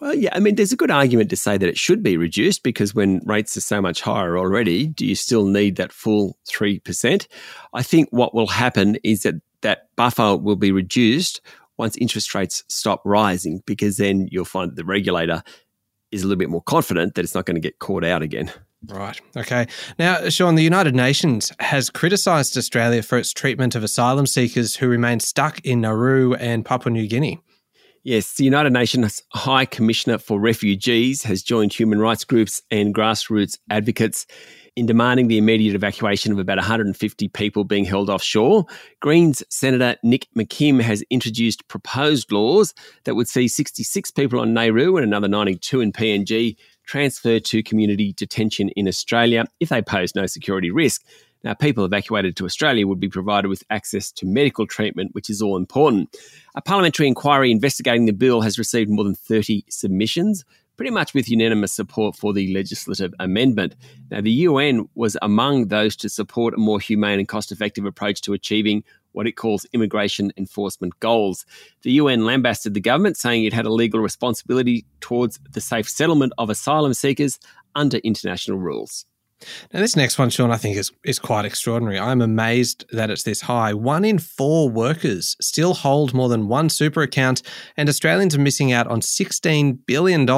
Well, 0.00 0.14
yeah, 0.14 0.30
I 0.32 0.40
mean, 0.40 0.54
there's 0.54 0.72
a 0.72 0.76
good 0.76 0.90
argument 0.90 1.28
to 1.30 1.36
say 1.36 1.58
that 1.58 1.68
it 1.68 1.76
should 1.76 2.02
be 2.02 2.16
reduced 2.16 2.62
because 2.62 2.94
when 2.94 3.20
rates 3.26 3.56
are 3.56 3.60
so 3.60 3.82
much 3.82 4.00
higher 4.00 4.38
already, 4.38 4.86
do 4.86 5.04
you 5.04 5.14
still 5.14 5.44
need 5.44 5.76
that 5.76 5.92
full 5.92 6.38
3%? 6.48 7.26
I 7.74 7.82
think 7.82 8.08
what 8.10 8.34
will 8.34 8.46
happen 8.46 8.96
is 9.04 9.22
that 9.22 9.34
that 9.60 9.94
buffer 9.96 10.36
will 10.36 10.56
be 10.56 10.72
reduced 10.72 11.42
once 11.76 11.96
interest 11.98 12.34
rates 12.34 12.64
stop 12.68 13.02
rising 13.04 13.62
because 13.66 13.98
then 13.98 14.28
you'll 14.30 14.44
find 14.44 14.74
the 14.74 14.84
regulator 14.84 15.42
is 16.10 16.22
a 16.22 16.26
little 16.26 16.38
bit 16.38 16.50
more 16.50 16.62
confident 16.62 17.14
that 17.14 17.22
it's 17.22 17.34
not 17.34 17.46
going 17.46 17.54
to 17.54 17.60
get 17.60 17.78
caught 17.78 18.04
out 18.04 18.22
again. 18.22 18.50
Right. 18.86 19.20
Okay. 19.36 19.66
Now, 19.98 20.28
Sean, 20.30 20.54
the 20.54 20.62
United 20.62 20.94
Nations 20.94 21.52
has 21.60 21.90
criticised 21.90 22.56
Australia 22.56 23.02
for 23.02 23.18
its 23.18 23.32
treatment 23.32 23.74
of 23.74 23.84
asylum 23.84 24.26
seekers 24.26 24.76
who 24.76 24.88
remain 24.88 25.20
stuck 25.20 25.60
in 25.60 25.82
Nauru 25.82 26.34
and 26.34 26.64
Papua 26.64 26.90
New 26.90 27.06
Guinea. 27.06 27.40
Yes, 28.02 28.36
the 28.36 28.44
United 28.44 28.72
Nations 28.72 29.22
High 29.34 29.66
Commissioner 29.66 30.16
for 30.16 30.40
Refugees 30.40 31.22
has 31.24 31.42
joined 31.42 31.74
human 31.74 31.98
rights 31.98 32.24
groups 32.24 32.62
and 32.70 32.94
grassroots 32.94 33.58
advocates 33.68 34.24
in 34.74 34.86
demanding 34.86 35.28
the 35.28 35.36
immediate 35.36 35.74
evacuation 35.74 36.32
of 36.32 36.38
about 36.38 36.56
150 36.56 37.28
people 37.28 37.64
being 37.64 37.84
held 37.84 38.08
offshore. 38.08 38.64
Greens 39.00 39.42
Senator 39.50 39.98
Nick 40.02 40.28
McKim 40.34 40.80
has 40.80 41.04
introduced 41.10 41.68
proposed 41.68 42.32
laws 42.32 42.72
that 43.04 43.16
would 43.16 43.28
see 43.28 43.48
66 43.48 44.10
people 44.12 44.40
on 44.40 44.54
Nauru 44.54 44.96
and 44.96 45.04
another 45.04 45.28
92 45.28 45.82
in 45.82 45.92
PNG 45.92 46.56
transferred 46.86 47.44
to 47.44 47.62
community 47.62 48.14
detention 48.14 48.70
in 48.70 48.88
Australia 48.88 49.44
if 49.60 49.68
they 49.68 49.82
pose 49.82 50.14
no 50.14 50.24
security 50.24 50.70
risk. 50.70 51.04
Now, 51.42 51.54
people 51.54 51.84
evacuated 51.84 52.36
to 52.36 52.44
Australia 52.44 52.86
would 52.86 53.00
be 53.00 53.08
provided 53.08 53.48
with 53.48 53.64
access 53.70 54.12
to 54.12 54.26
medical 54.26 54.66
treatment, 54.66 55.14
which 55.14 55.30
is 55.30 55.40
all 55.40 55.56
important. 55.56 56.14
A 56.54 56.60
parliamentary 56.60 57.06
inquiry 57.06 57.50
investigating 57.50 58.04
the 58.06 58.12
bill 58.12 58.42
has 58.42 58.58
received 58.58 58.90
more 58.90 59.04
than 59.04 59.14
30 59.14 59.64
submissions, 59.70 60.44
pretty 60.76 60.90
much 60.90 61.14
with 61.14 61.30
unanimous 61.30 61.72
support 61.72 62.16
for 62.16 62.32
the 62.32 62.52
legislative 62.54 63.14
amendment. 63.20 63.74
Now, 64.10 64.20
the 64.20 64.30
UN 64.30 64.88
was 64.94 65.16
among 65.22 65.68
those 65.68 65.96
to 65.96 66.08
support 66.10 66.54
a 66.54 66.58
more 66.58 66.80
humane 66.80 67.18
and 67.18 67.28
cost 67.28 67.52
effective 67.52 67.86
approach 67.86 68.20
to 68.22 68.34
achieving 68.34 68.84
what 69.12 69.26
it 69.26 69.32
calls 69.32 69.66
immigration 69.72 70.32
enforcement 70.36 70.98
goals. 71.00 71.44
The 71.82 71.92
UN 71.92 72.24
lambasted 72.24 72.74
the 72.74 72.80
government, 72.80 73.16
saying 73.16 73.44
it 73.44 73.52
had 73.52 73.66
a 73.66 73.72
legal 73.72 74.00
responsibility 74.00 74.84
towards 75.00 75.38
the 75.50 75.60
safe 75.60 75.88
settlement 75.88 76.32
of 76.38 76.50
asylum 76.50 76.94
seekers 76.94 77.38
under 77.74 77.98
international 77.98 78.58
rules. 78.58 79.04
Now, 79.72 79.80
this 79.80 79.96
next 79.96 80.18
one, 80.18 80.30
Sean, 80.30 80.50
I 80.50 80.56
think 80.56 80.76
is, 80.76 80.92
is 81.04 81.18
quite 81.18 81.44
extraordinary. 81.44 81.98
I'm 81.98 82.20
amazed 82.20 82.84
that 82.92 83.10
it's 83.10 83.22
this 83.22 83.40
high. 83.40 83.72
One 83.74 84.04
in 84.04 84.18
four 84.18 84.68
workers 84.68 85.36
still 85.40 85.74
hold 85.74 86.14
more 86.14 86.28
than 86.28 86.48
one 86.48 86.68
super 86.68 87.02
account, 87.02 87.42
and 87.76 87.88
Australians 87.88 88.34
are 88.34 88.40
missing 88.40 88.72
out 88.72 88.86
on 88.86 89.00
$16 89.00 89.78
billion 89.86 90.28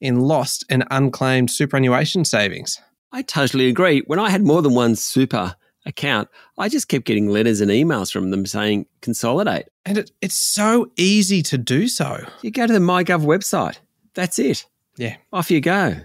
in 0.00 0.20
lost 0.20 0.64
and 0.68 0.84
unclaimed 0.90 1.50
superannuation 1.50 2.24
savings. 2.24 2.80
I 3.12 3.22
totally 3.22 3.68
agree. 3.68 4.02
When 4.06 4.18
I 4.18 4.30
had 4.30 4.44
more 4.44 4.62
than 4.62 4.74
one 4.74 4.96
super 4.96 5.56
account, 5.86 6.28
I 6.58 6.68
just 6.68 6.88
kept 6.88 7.04
getting 7.04 7.28
letters 7.28 7.60
and 7.60 7.70
emails 7.70 8.12
from 8.12 8.30
them 8.30 8.46
saying 8.46 8.86
consolidate. 9.00 9.66
And 9.84 9.98
it, 9.98 10.12
it's 10.20 10.36
so 10.36 10.90
easy 10.96 11.42
to 11.44 11.58
do 11.58 11.88
so. 11.88 12.24
You 12.42 12.50
go 12.50 12.66
to 12.66 12.72
the 12.72 12.78
MyGov 12.78 13.24
website. 13.24 13.78
That's 14.14 14.38
it. 14.38 14.66
Yeah. 14.96 15.16
Off 15.32 15.50
you 15.50 15.60
go. 15.60 15.96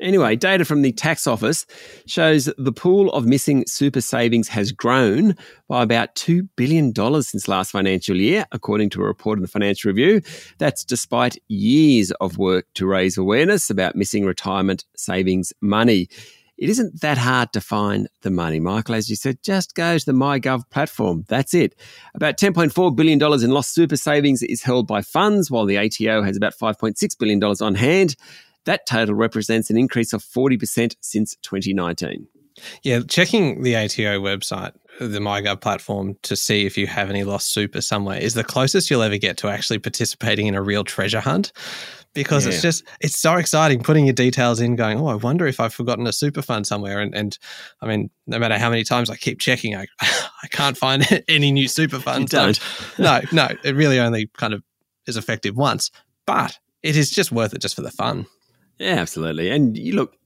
Anyway, 0.00 0.36
data 0.36 0.64
from 0.64 0.82
the 0.82 0.92
tax 0.92 1.26
office 1.26 1.66
shows 2.06 2.48
the 2.56 2.72
pool 2.72 3.10
of 3.12 3.26
missing 3.26 3.64
super 3.66 4.00
savings 4.00 4.48
has 4.48 4.70
grown 4.70 5.34
by 5.68 5.82
about 5.82 6.14
$2 6.14 6.48
billion 6.56 6.94
since 7.22 7.48
last 7.48 7.72
financial 7.72 8.16
year, 8.16 8.46
according 8.52 8.90
to 8.90 9.02
a 9.02 9.04
report 9.04 9.38
in 9.38 9.42
the 9.42 9.48
Financial 9.48 9.88
Review. 9.88 10.20
That's 10.58 10.84
despite 10.84 11.36
years 11.48 12.12
of 12.20 12.38
work 12.38 12.66
to 12.74 12.86
raise 12.86 13.18
awareness 13.18 13.70
about 13.70 13.96
missing 13.96 14.24
retirement 14.24 14.84
savings 14.96 15.52
money. 15.60 16.08
It 16.58 16.68
isn't 16.70 17.02
that 17.02 17.18
hard 17.18 17.52
to 17.52 17.60
find 17.60 18.08
the 18.22 18.32
money, 18.32 18.58
Michael. 18.58 18.96
As 18.96 19.08
you 19.08 19.14
said, 19.14 19.38
just 19.44 19.76
go 19.76 19.96
to 19.96 20.04
the 20.04 20.12
MyGov 20.12 20.68
platform. 20.70 21.24
That's 21.28 21.54
it. 21.54 21.76
About 22.14 22.36
$10.4 22.36 22.96
billion 22.96 23.22
in 23.22 23.50
lost 23.52 23.74
super 23.74 23.96
savings 23.96 24.42
is 24.42 24.62
held 24.62 24.88
by 24.88 25.02
funds, 25.02 25.52
while 25.52 25.66
the 25.66 25.78
ATO 25.78 26.22
has 26.22 26.36
about 26.36 26.54
$5.6 26.60 27.18
billion 27.18 27.42
on 27.44 27.76
hand. 27.76 28.16
That 28.64 28.86
total 28.86 29.14
represents 29.14 29.70
an 29.70 29.78
increase 29.78 30.12
of 30.12 30.22
40% 30.22 30.94
since 31.00 31.36
2019. 31.42 32.28
Yeah, 32.82 33.00
checking 33.08 33.62
the 33.62 33.76
ATO 33.76 34.20
website, 34.20 34.72
the 35.00 35.18
MyGov 35.18 35.60
platform, 35.60 36.16
to 36.22 36.36
see 36.36 36.66
if 36.66 36.76
you 36.76 36.86
have 36.86 37.10
any 37.10 37.24
lost 37.24 37.52
super 37.52 37.80
somewhere 37.80 38.18
is 38.18 38.34
the 38.34 38.44
closest 38.44 38.90
you'll 38.90 39.02
ever 39.02 39.18
get 39.18 39.36
to 39.38 39.48
actually 39.48 39.78
participating 39.78 40.46
in 40.46 40.54
a 40.54 40.62
real 40.62 40.84
treasure 40.84 41.20
hunt. 41.20 41.52
Because 42.14 42.46
yeah. 42.46 42.52
it's 42.52 42.62
just 42.62 42.84
it's 43.00 43.18
so 43.18 43.36
exciting 43.36 43.82
putting 43.82 44.06
your 44.06 44.14
details 44.14 44.60
in, 44.60 44.76
going, 44.76 44.98
oh, 44.98 45.06
I 45.06 45.14
wonder 45.14 45.46
if 45.46 45.60
I've 45.60 45.74
forgotten 45.74 46.06
a 46.06 46.12
super 46.12 46.42
fund 46.42 46.66
somewhere. 46.66 47.00
And 47.00 47.14
and 47.14 47.38
I 47.82 47.86
mean, 47.86 48.10
no 48.26 48.38
matter 48.38 48.58
how 48.58 48.70
many 48.70 48.82
times 48.82 49.10
I 49.10 49.16
keep 49.16 49.38
checking, 49.38 49.76
I 49.76 49.86
I 50.00 50.48
can't 50.50 50.76
find 50.76 51.06
any 51.28 51.52
new 51.52 51.68
super 51.68 51.98
funds. 51.98 52.32
You 52.32 52.38
don't. 52.38 52.60
no, 52.98 53.20
no, 53.30 53.48
it 53.62 53.76
really 53.76 54.00
only 54.00 54.26
kind 54.36 54.54
of 54.54 54.62
is 55.06 55.16
effective 55.16 55.56
once, 55.56 55.90
but 56.26 56.58
it 56.82 56.96
is 56.96 57.10
just 57.10 57.30
worth 57.30 57.54
it 57.54 57.60
just 57.60 57.76
for 57.76 57.82
the 57.82 57.90
fun. 57.90 58.26
Yeah, 58.78 58.94
absolutely. 58.94 59.50
And 59.50 59.76
you 59.76 59.94
look, 59.94 60.18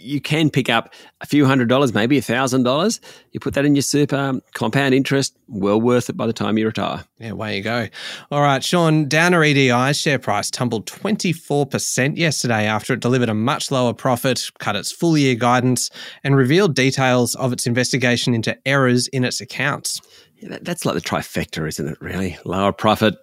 you 0.00 0.20
can 0.20 0.50
pick 0.50 0.70
up 0.70 0.94
a 1.20 1.26
few 1.26 1.44
hundred 1.44 1.68
dollars, 1.68 1.92
maybe 1.92 2.18
a 2.18 2.22
thousand 2.22 2.62
dollars. 2.62 3.00
You 3.32 3.40
put 3.40 3.54
that 3.54 3.64
in 3.64 3.74
your 3.74 3.82
super, 3.82 4.40
compound 4.54 4.94
interest, 4.94 5.36
well 5.48 5.80
worth 5.80 6.08
it 6.08 6.16
by 6.16 6.26
the 6.26 6.32
time 6.32 6.56
you 6.56 6.66
retire. 6.66 7.04
Yeah, 7.18 7.32
way 7.32 7.56
you 7.56 7.62
go. 7.62 7.88
All 8.30 8.40
right, 8.40 8.62
Sean, 8.62 9.08
Downer 9.08 9.42
EDI's 9.42 9.98
share 9.98 10.18
price 10.18 10.50
tumbled 10.50 10.86
24% 10.86 12.16
yesterday 12.16 12.66
after 12.66 12.94
it 12.94 13.00
delivered 13.00 13.28
a 13.28 13.34
much 13.34 13.70
lower 13.70 13.92
profit, 13.92 14.50
cut 14.58 14.76
its 14.76 14.92
full 14.92 15.18
year 15.18 15.34
guidance, 15.34 15.90
and 16.22 16.36
revealed 16.36 16.74
details 16.74 17.34
of 17.34 17.52
its 17.52 17.66
investigation 17.66 18.34
into 18.34 18.56
errors 18.66 19.08
in 19.08 19.24
its 19.24 19.40
accounts. 19.40 20.00
Yeah, 20.38 20.50
that, 20.50 20.64
that's 20.64 20.84
like 20.84 20.94
the 20.94 21.00
trifecta, 21.00 21.66
isn't 21.66 21.88
it, 21.88 22.00
really? 22.00 22.38
Lower 22.44 22.72
profit, 22.72 23.16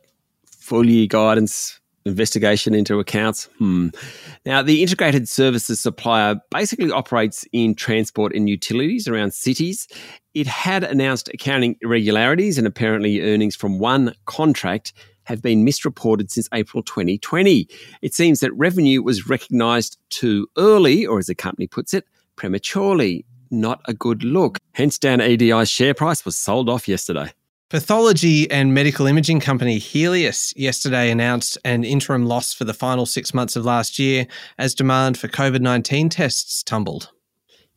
full 0.45 0.85
year 0.85 1.07
guidance, 1.07 1.79
investigation 2.05 2.75
into 2.75 2.99
accounts. 2.99 3.49
Hmm. 3.57 3.89
Now, 4.45 4.61
the 4.61 4.81
integrated 4.81 5.27
services 5.27 5.79
supplier 5.79 6.35
basically 6.51 6.91
operates 6.91 7.45
in 7.51 7.75
transport 7.75 8.35
and 8.35 8.47
utilities 8.47 9.07
around 9.07 9.33
cities. 9.33 9.87
It 10.33 10.47
had 10.47 10.83
announced 10.83 11.29
accounting 11.33 11.77
irregularities 11.81 12.57
and 12.57 12.67
apparently 12.67 13.21
earnings 13.21 13.55
from 13.55 13.79
one 13.79 14.13
contract 14.25 14.93
have 15.23 15.41
been 15.41 15.63
misreported 15.63 16.31
since 16.31 16.47
April 16.53 16.83
2020. 16.83 17.67
It 18.01 18.13
seems 18.13 18.39
that 18.41 18.53
revenue 18.53 19.01
was 19.01 19.27
recognised 19.27 19.97
too 20.09 20.47
early, 20.57 21.05
or 21.05 21.17
as 21.17 21.25
the 21.25 21.35
company 21.35 21.67
puts 21.67 21.93
it, 21.93 22.05
prematurely. 22.35 23.25
Not 23.51 23.81
a 23.85 23.93
good 23.93 24.23
look. 24.23 24.57
Hence, 24.73 24.97
Downer 24.99 25.23
EDI's 25.23 25.69
share 25.69 25.93
price 25.93 26.25
was 26.25 26.35
sold 26.35 26.69
off 26.69 26.87
yesterday. 26.87 27.31
Pathology 27.69 28.49
and 28.51 28.75
medical 28.75 29.07
imaging 29.07 29.39
company 29.39 29.79
Healius 29.79 30.53
yesterday 30.55 31.09
announced 31.09 31.57
an 31.65 31.83
interim 31.83 32.27
loss 32.27 32.53
for 32.53 32.63
the 32.63 32.75
final 32.75 33.07
six 33.07 33.33
months 33.33 33.55
of 33.55 33.65
last 33.65 33.97
year 33.97 34.27
as 34.59 34.75
demand 34.75 35.17
for 35.17 35.27
COVID 35.27 35.61
19 35.61 36.09
tests 36.09 36.61
tumbled. 36.61 37.11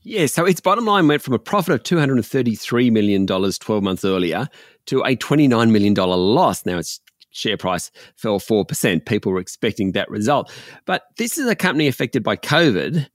Yeah, 0.03 0.27
so 0.27 0.45
its 0.45 0.61
bottom 0.61 0.85
line 0.85 1.09
went 1.09 1.23
from 1.23 1.33
a 1.33 1.39
profit 1.39 1.73
of 1.73 1.83
$233 1.85 2.93
million 2.93 3.27
12 3.27 3.83
months 3.83 4.05
earlier 4.05 4.49
to 4.87 5.01
a 5.01 5.17
$29 5.17 5.71
million 5.71 5.95
loss. 5.95 6.67
Now 6.67 6.77
its 6.77 7.01
share 7.31 7.57
price 7.57 7.91
fell 8.15 8.39
4%. 8.39 9.07
People 9.07 9.33
were 9.33 9.41
expecting 9.41 9.93
that 9.93 10.11
result. 10.11 10.53
But 10.85 11.05
this 11.17 11.39
is 11.39 11.47
a 11.49 11.57
company 11.57 11.89
affected 11.89 12.23
by 12.23 12.37
COVID 12.37 13.09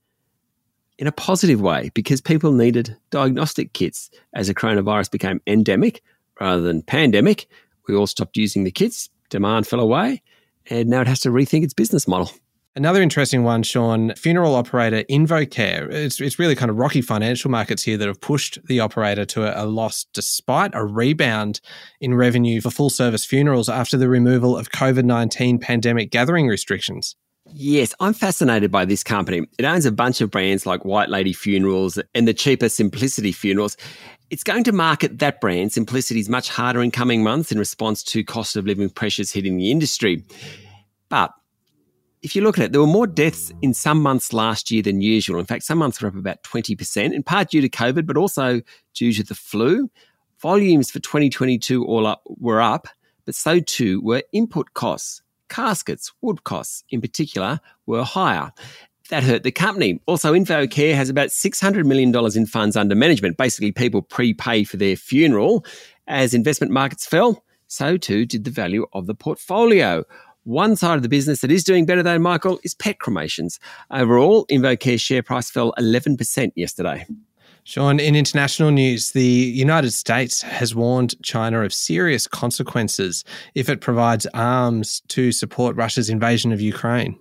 in 0.98 1.06
a 1.06 1.12
positive 1.12 1.60
way 1.60 1.92
because 1.94 2.20
people 2.20 2.52
needed 2.52 2.96
diagnostic 3.10 3.74
kits 3.74 4.10
as 4.34 4.48
the 4.48 4.54
coronavirus 4.54 5.12
became 5.12 5.40
endemic 5.46 6.02
rather 6.40 6.62
than 6.62 6.82
pandemic. 6.82 7.46
We 7.88 7.94
all 7.94 8.06
stopped 8.06 8.36
using 8.36 8.64
the 8.64 8.70
kits, 8.70 9.10
demand 9.30 9.66
fell 9.66 9.80
away, 9.80 10.22
and 10.66 10.88
now 10.88 11.00
it 11.00 11.06
has 11.06 11.20
to 11.20 11.30
rethink 11.30 11.64
its 11.64 11.74
business 11.74 12.08
model. 12.08 12.30
Another 12.76 13.00
interesting 13.00 13.44
one, 13.44 13.62
Sean, 13.62 14.12
funeral 14.16 14.56
operator 14.56 15.04
InvoCare. 15.04 15.92
It's, 15.92 16.20
it's 16.20 16.40
really 16.40 16.56
kind 16.56 16.72
of 16.72 16.76
rocky 16.76 17.02
financial 17.02 17.48
markets 17.48 17.84
here 17.84 17.96
that 17.96 18.08
have 18.08 18.20
pushed 18.20 18.58
the 18.66 18.80
operator 18.80 19.24
to 19.26 19.44
a, 19.44 19.64
a 19.64 19.66
loss 19.66 20.06
despite 20.12 20.72
a 20.74 20.84
rebound 20.84 21.60
in 22.00 22.16
revenue 22.16 22.60
for 22.60 22.70
full 22.70 22.90
service 22.90 23.24
funerals 23.24 23.68
after 23.68 23.96
the 23.96 24.08
removal 24.08 24.56
of 24.56 24.70
COVID 24.70 25.04
19 25.04 25.60
pandemic 25.60 26.10
gathering 26.10 26.48
restrictions. 26.48 27.14
Yes, 27.52 27.94
I'm 28.00 28.14
fascinated 28.14 28.70
by 28.70 28.84
this 28.86 29.04
company. 29.04 29.46
It 29.58 29.64
owns 29.64 29.84
a 29.84 29.92
bunch 29.92 30.20
of 30.20 30.30
brands 30.30 30.64
like 30.64 30.84
White 30.84 31.10
Lady 31.10 31.34
Funerals 31.34 31.98
and 32.14 32.26
the 32.26 32.32
cheaper 32.32 32.70
Simplicity 32.70 33.32
Funerals. 33.32 33.76
It's 34.30 34.42
going 34.42 34.64
to 34.64 34.72
market 34.72 35.18
that 35.18 35.42
brand, 35.42 35.72
Simplicity's, 35.72 36.30
much 36.30 36.48
harder 36.48 36.82
in 36.82 36.90
coming 36.90 37.22
months 37.22 37.52
in 37.52 37.58
response 37.58 38.02
to 38.04 38.24
cost 38.24 38.56
of 38.56 38.66
living 38.66 38.88
pressures 38.88 39.30
hitting 39.30 39.58
the 39.58 39.70
industry. 39.70 40.24
But 41.10 41.32
if 42.22 42.34
you 42.34 42.42
look 42.42 42.58
at 42.58 42.64
it, 42.64 42.72
there 42.72 42.80
were 42.80 42.86
more 42.86 43.06
deaths 43.06 43.52
in 43.60 43.74
some 43.74 44.00
months 44.00 44.32
last 44.32 44.70
year 44.70 44.82
than 44.82 45.02
usual. 45.02 45.38
In 45.38 45.44
fact, 45.44 45.64
some 45.64 45.78
months 45.78 46.00
were 46.00 46.08
up 46.08 46.16
about 46.16 46.42
20%, 46.44 47.12
in 47.12 47.22
part 47.22 47.50
due 47.50 47.60
to 47.60 47.68
COVID, 47.68 48.06
but 48.06 48.16
also 48.16 48.62
due 48.94 49.12
to 49.12 49.22
the 49.22 49.34
flu. 49.34 49.90
Volumes 50.40 50.90
for 50.90 50.98
2022 51.00 51.84
all 51.84 52.06
up 52.06 52.22
were 52.24 52.62
up, 52.62 52.88
but 53.26 53.34
so 53.34 53.60
too 53.60 54.00
were 54.00 54.22
input 54.32 54.72
costs 54.72 55.22
caskets, 55.48 56.12
wood 56.20 56.44
costs 56.44 56.84
in 56.90 57.00
particular, 57.00 57.60
were 57.86 58.04
higher. 58.04 58.52
That 59.10 59.22
hurt 59.22 59.42
the 59.42 59.52
company. 59.52 60.00
Also, 60.06 60.32
InvoCare 60.32 60.94
has 60.94 61.10
about 61.10 61.28
$600 61.28 61.84
million 61.84 62.14
in 62.36 62.46
funds 62.46 62.76
under 62.76 62.94
management. 62.94 63.36
Basically, 63.36 63.70
people 63.70 64.00
prepay 64.00 64.64
for 64.64 64.78
their 64.78 64.96
funeral. 64.96 65.64
As 66.06 66.32
investment 66.34 66.72
markets 66.72 67.06
fell, 67.06 67.44
so 67.66 67.96
too 67.96 68.24
did 68.24 68.44
the 68.44 68.50
value 68.50 68.86
of 68.92 69.06
the 69.06 69.14
portfolio. 69.14 70.04
One 70.44 70.76
side 70.76 70.96
of 70.96 71.02
the 71.02 71.08
business 71.08 71.40
that 71.40 71.50
is 71.50 71.64
doing 71.64 71.86
better, 71.86 72.02
though, 72.02 72.18
Michael, 72.18 72.60
is 72.62 72.74
pet 72.74 72.98
cremations. 72.98 73.58
Overall, 73.90 74.46
InvoCare's 74.46 75.00
share 75.00 75.22
price 75.22 75.50
fell 75.50 75.72
11% 75.78 76.52
yesterday. 76.54 77.06
Sean, 77.66 77.98
in 77.98 78.14
international 78.14 78.70
news, 78.70 79.12
the 79.12 79.24
United 79.24 79.92
States 79.92 80.42
has 80.42 80.74
warned 80.74 81.14
China 81.22 81.62
of 81.62 81.72
serious 81.72 82.26
consequences 82.26 83.24
if 83.54 83.70
it 83.70 83.80
provides 83.80 84.26
arms 84.34 85.00
to 85.08 85.32
support 85.32 85.74
Russia's 85.74 86.10
invasion 86.10 86.52
of 86.52 86.60
Ukraine. 86.60 87.18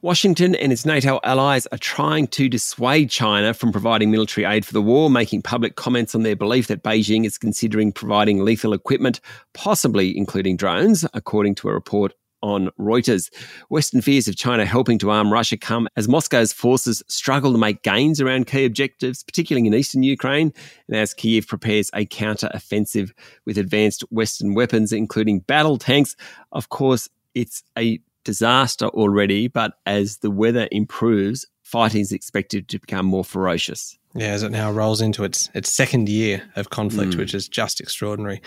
Washington 0.00 0.54
and 0.54 0.72
its 0.72 0.86
NATO 0.86 1.20
allies 1.22 1.66
are 1.66 1.78
trying 1.78 2.28
to 2.28 2.48
dissuade 2.48 3.10
China 3.10 3.52
from 3.52 3.72
providing 3.72 4.10
military 4.10 4.46
aid 4.46 4.64
for 4.64 4.72
the 4.72 4.82
war, 4.82 5.10
making 5.10 5.42
public 5.42 5.76
comments 5.76 6.14
on 6.14 6.22
their 6.22 6.36
belief 6.36 6.66
that 6.68 6.82
Beijing 6.82 7.26
is 7.26 7.36
considering 7.36 7.92
providing 7.92 8.42
lethal 8.42 8.72
equipment, 8.72 9.20
possibly 9.52 10.16
including 10.16 10.56
drones, 10.56 11.04
according 11.12 11.56
to 11.56 11.68
a 11.68 11.74
report 11.74 12.14
on 12.44 12.68
Reuters. 12.78 13.32
Western 13.70 14.02
fears 14.02 14.28
of 14.28 14.36
China 14.36 14.66
helping 14.66 14.98
to 14.98 15.10
arm 15.10 15.32
Russia 15.32 15.56
come 15.56 15.88
as 15.96 16.06
Moscow's 16.06 16.52
forces 16.52 17.02
struggle 17.08 17.52
to 17.52 17.58
make 17.58 17.82
gains 17.82 18.20
around 18.20 18.46
key 18.46 18.66
objectives, 18.66 19.22
particularly 19.22 19.66
in 19.66 19.74
eastern 19.74 20.02
Ukraine, 20.02 20.52
and 20.86 20.96
as 20.96 21.14
Kiev 21.14 21.48
prepares 21.48 21.90
a 21.94 22.04
counter 22.04 22.50
offensive 22.52 23.14
with 23.46 23.56
advanced 23.56 24.02
Western 24.10 24.54
weapons, 24.54 24.92
including 24.92 25.40
battle 25.40 25.78
tanks. 25.78 26.16
Of 26.52 26.68
course, 26.68 27.08
it's 27.34 27.62
a 27.78 27.98
disaster 28.24 28.86
already, 28.88 29.48
but 29.48 29.78
as 29.86 30.18
the 30.18 30.30
weather 30.30 30.68
improves, 30.70 31.46
fighting 31.62 32.02
is 32.02 32.12
expected 32.12 32.68
to 32.68 32.78
become 32.78 33.06
more 33.06 33.24
ferocious. 33.24 33.98
Yeah, 34.16 34.28
as 34.28 34.44
it 34.44 34.52
now 34.52 34.70
rolls 34.70 35.00
into 35.00 35.24
its 35.24 35.50
its 35.54 35.72
second 35.72 36.08
year 36.08 36.42
of 36.54 36.70
conflict, 36.70 37.14
mm. 37.14 37.18
which 37.18 37.34
is 37.34 37.48
just 37.48 37.80
extraordinary. 37.80 38.40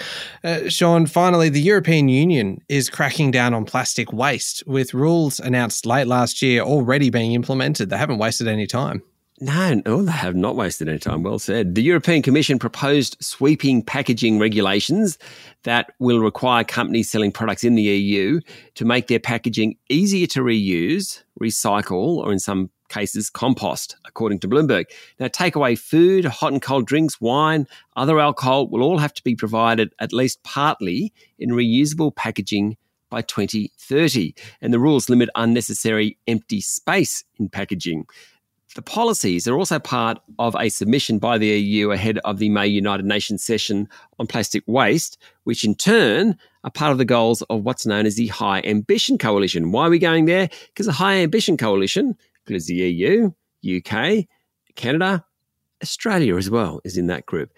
Uh, 0.43 0.69
Sean, 0.69 1.05
finally, 1.05 1.49
the 1.49 1.61
European 1.61 2.07
Union 2.07 2.61
is 2.69 2.89
cracking 2.89 3.31
down 3.31 3.53
on 3.53 3.65
plastic 3.65 4.13
waste, 4.13 4.63
with 4.65 4.93
rules 4.93 5.41
announced 5.41 5.85
late 5.85 6.07
last 6.07 6.41
year 6.41 6.61
already 6.61 7.09
being 7.09 7.33
implemented. 7.33 7.89
They 7.89 7.97
haven't 7.97 8.17
wasted 8.17 8.47
any 8.47 8.65
time. 8.65 9.03
No, 9.39 9.81
no, 9.85 10.01
they 10.01 10.11
have 10.13 10.35
not 10.35 10.55
wasted 10.55 10.89
any 10.89 10.97
time. 10.97 11.21
Well 11.21 11.37
said. 11.37 11.75
The 11.75 11.83
European 11.83 12.23
Commission 12.23 12.57
proposed 12.57 13.17
sweeping 13.19 13.83
packaging 13.83 14.39
regulations 14.39 15.19
that 15.63 15.91
will 15.99 16.19
require 16.19 16.63
companies 16.63 17.11
selling 17.11 17.31
products 17.31 17.63
in 17.63 17.75
the 17.75 17.83
EU 17.83 18.39
to 18.75 18.85
make 18.85 19.07
their 19.07 19.19
packaging 19.19 19.75
easier 19.89 20.25
to 20.27 20.39
reuse, 20.39 21.21
recycle, 21.39 22.17
or 22.17 22.31
in 22.31 22.39
some 22.39 22.71
cases 22.89 23.29
compost, 23.29 23.95
according 24.05 24.39
to 24.39 24.47
Bloomberg. 24.47 24.85
Now, 25.19 25.27
takeaway 25.27 25.77
food, 25.77 26.25
hot 26.25 26.51
and 26.51 26.61
cold 26.61 26.85
drinks, 26.85 27.19
wine, 27.21 27.67
other 27.95 28.19
alcohol 28.19 28.67
will 28.67 28.83
all 28.83 28.97
have 28.97 29.13
to 29.15 29.23
be 29.23 29.35
provided 29.35 29.93
at 29.99 30.13
least 30.13 30.43
partly 30.43 31.13
in 31.39 31.49
reusable 31.49 32.15
packaging 32.15 32.77
by 33.09 33.21
2030. 33.21 34.33
And 34.61 34.73
the 34.73 34.79
rules 34.79 35.09
limit 35.09 35.29
unnecessary 35.35 36.17
empty 36.27 36.61
space 36.61 37.23
in 37.37 37.49
packaging. 37.49 38.05
The 38.75 38.81
policies 38.81 39.47
are 39.47 39.57
also 39.57 39.79
part 39.79 40.19
of 40.37 40.55
a 40.59 40.69
submission 40.69 41.17
by 41.17 41.39
the 41.39 41.47
EU 41.47 41.89
ahead 41.91 42.19
of 42.19 42.37
the 42.37 42.49
May 42.49 42.67
United 42.67 43.07
Nations 43.07 43.43
session 43.43 43.89
on 44.19 44.27
plastic 44.27 44.63
waste, 44.67 45.17
which 45.45 45.63
in 45.63 45.73
turn 45.73 46.37
are 46.63 46.69
part 46.69 46.91
of 46.91 46.97
the 46.97 47.05
goals 47.05 47.41
of 47.43 47.63
what's 47.63 47.87
known 47.87 48.05
as 48.05 48.17
the 48.17 48.27
High 48.27 48.61
Ambition 48.65 49.17
Coalition. 49.17 49.71
Why 49.71 49.87
are 49.87 49.89
we 49.89 49.99
going 49.99 50.25
there? 50.25 50.49
Because 50.67 50.85
the 50.85 50.91
High 50.91 51.15
Ambition 51.15 51.57
Coalition 51.57 52.15
includes 52.47 52.67
the 52.67 52.75
EU, 52.75 53.31
UK, 53.77 54.25
Canada, 54.75 55.25
Australia 55.83 56.37
as 56.37 56.49
well 56.49 56.79
is 56.85 56.97
in 56.97 57.07
that 57.07 57.25
group. 57.25 57.51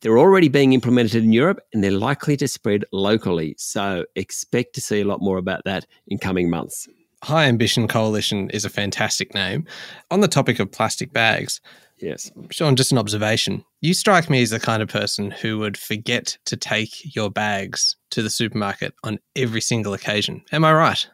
They're 0.00 0.18
already 0.18 0.48
being 0.48 0.72
implemented 0.72 1.22
in 1.22 1.32
Europe 1.32 1.60
and 1.72 1.82
they're 1.82 1.90
likely 1.92 2.36
to 2.38 2.48
spread 2.48 2.84
locally. 2.92 3.54
So 3.58 4.04
expect 4.16 4.74
to 4.74 4.80
see 4.80 5.00
a 5.00 5.04
lot 5.04 5.20
more 5.20 5.38
about 5.38 5.64
that 5.64 5.86
in 6.08 6.18
coming 6.18 6.50
months. 6.50 6.88
High 7.22 7.46
Ambition 7.46 7.88
Coalition 7.88 8.50
is 8.50 8.64
a 8.64 8.70
fantastic 8.70 9.34
name. 9.34 9.66
On 10.10 10.20
the 10.20 10.28
topic 10.28 10.60
of 10.60 10.70
plastic 10.70 11.12
bags, 11.12 11.60
yes, 11.98 12.30
Sean, 12.50 12.76
just 12.76 12.92
an 12.92 12.98
observation. 12.98 13.64
You 13.80 13.92
strike 13.92 14.30
me 14.30 14.42
as 14.42 14.50
the 14.50 14.60
kind 14.60 14.82
of 14.82 14.88
person 14.88 15.32
who 15.32 15.58
would 15.58 15.76
forget 15.76 16.38
to 16.44 16.56
take 16.56 17.14
your 17.16 17.28
bags 17.28 17.96
to 18.10 18.22
the 18.22 18.30
supermarket 18.30 18.94
on 19.02 19.18
every 19.34 19.60
single 19.60 19.94
occasion. 19.94 20.42
Am 20.52 20.64
I 20.64 20.72
right? 20.72 21.08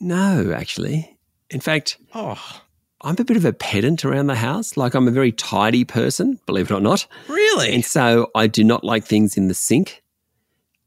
No, 0.00 0.52
actually. 0.54 1.15
In 1.50 1.60
fact, 1.60 1.98
oh. 2.14 2.62
I'm 3.02 3.16
a 3.18 3.24
bit 3.24 3.36
of 3.36 3.44
a 3.44 3.52
pedant 3.52 4.04
around 4.04 4.26
the 4.26 4.34
house. 4.34 4.76
Like 4.76 4.94
I'm 4.94 5.06
a 5.06 5.12
very 5.12 5.30
tidy 5.30 5.84
person, 5.84 6.40
believe 6.46 6.70
it 6.70 6.74
or 6.74 6.80
not. 6.80 7.06
Really? 7.28 7.74
And 7.74 7.84
so 7.84 8.30
I 8.34 8.46
do 8.46 8.64
not 8.64 8.84
like 8.84 9.04
things 9.04 9.36
in 9.36 9.48
the 9.48 9.54
sink. 9.54 10.02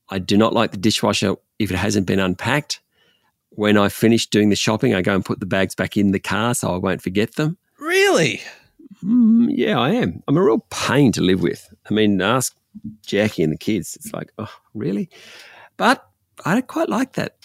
I 0.10 0.20
do 0.20 0.38
not 0.38 0.54
like 0.54 0.72
the 0.72 0.78
dishwasher 0.78 1.36
if 1.60 1.72
it 1.72 1.78
hasn't 1.78 2.08
been 2.08 2.20
unpacked 2.20 2.82
when 3.60 3.78
I 3.78 3.90
finish 3.90 4.28
doing 4.28 4.50
the 4.50 4.56
shopping, 4.56 4.94
I 4.94 5.02
go 5.02 5.14
and 5.14 5.26
put 5.26 5.42
the 5.42 5.46
bags 5.46 5.76
back 5.76 5.98
in 5.98 6.12
the 6.12 6.20
car 6.20 6.54
so 6.54 6.74
I 6.74 6.78
won't 6.78 7.02
forget 7.02 7.36
them. 7.36 7.58
Really? 7.78 8.42
Mm, 9.04 9.50
yeah, 9.52 9.78
I 9.78 9.92
am. 9.92 10.24
I'm 10.28 10.38
a 10.38 10.42
real 10.42 10.66
pain 10.70 11.12
to 11.14 11.22
live 11.22 11.42
with. 11.42 11.74
I 11.90 11.94
mean, 11.94 12.22
ask 12.22 12.56
Jackie 13.06 13.44
and 13.44 13.52
the 13.52 13.58
kids. 13.58 13.98
It's 13.98 14.14
like, 14.14 14.32
oh, 14.38 14.54
really? 14.74 15.10
But 15.76 16.08
I 16.46 16.62
quite 16.62 16.88
like 16.88 17.14
that 17.14 17.36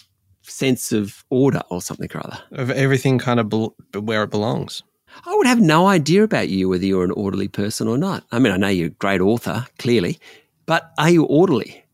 sense 0.49 0.91
of 0.91 1.23
order 1.29 1.61
or 1.69 1.81
something 1.81 2.09
or 2.13 2.21
other. 2.25 2.39
Of 2.51 2.71
everything 2.71 3.19
kind 3.19 3.39
of 3.39 3.49
be- 3.49 3.99
where 3.99 4.23
it 4.23 4.31
belongs. 4.31 4.83
I 5.25 5.33
would 5.35 5.47
have 5.47 5.61
no 5.61 5.87
idea 5.87 6.23
about 6.23 6.49
you 6.49 6.67
whether 6.69 6.85
you're 6.85 7.05
an 7.05 7.11
orderly 7.11 7.47
person 7.47 7.87
or 7.87 7.97
not. 7.97 8.23
I 8.31 8.39
mean, 8.39 8.51
I 8.51 8.57
know 8.57 8.67
you're 8.67 8.87
a 8.87 8.91
great 8.91 9.21
author, 9.21 9.65
clearly, 9.79 10.19
but 10.65 10.91
are 10.97 11.09
you 11.09 11.23
orderly? 11.23 11.85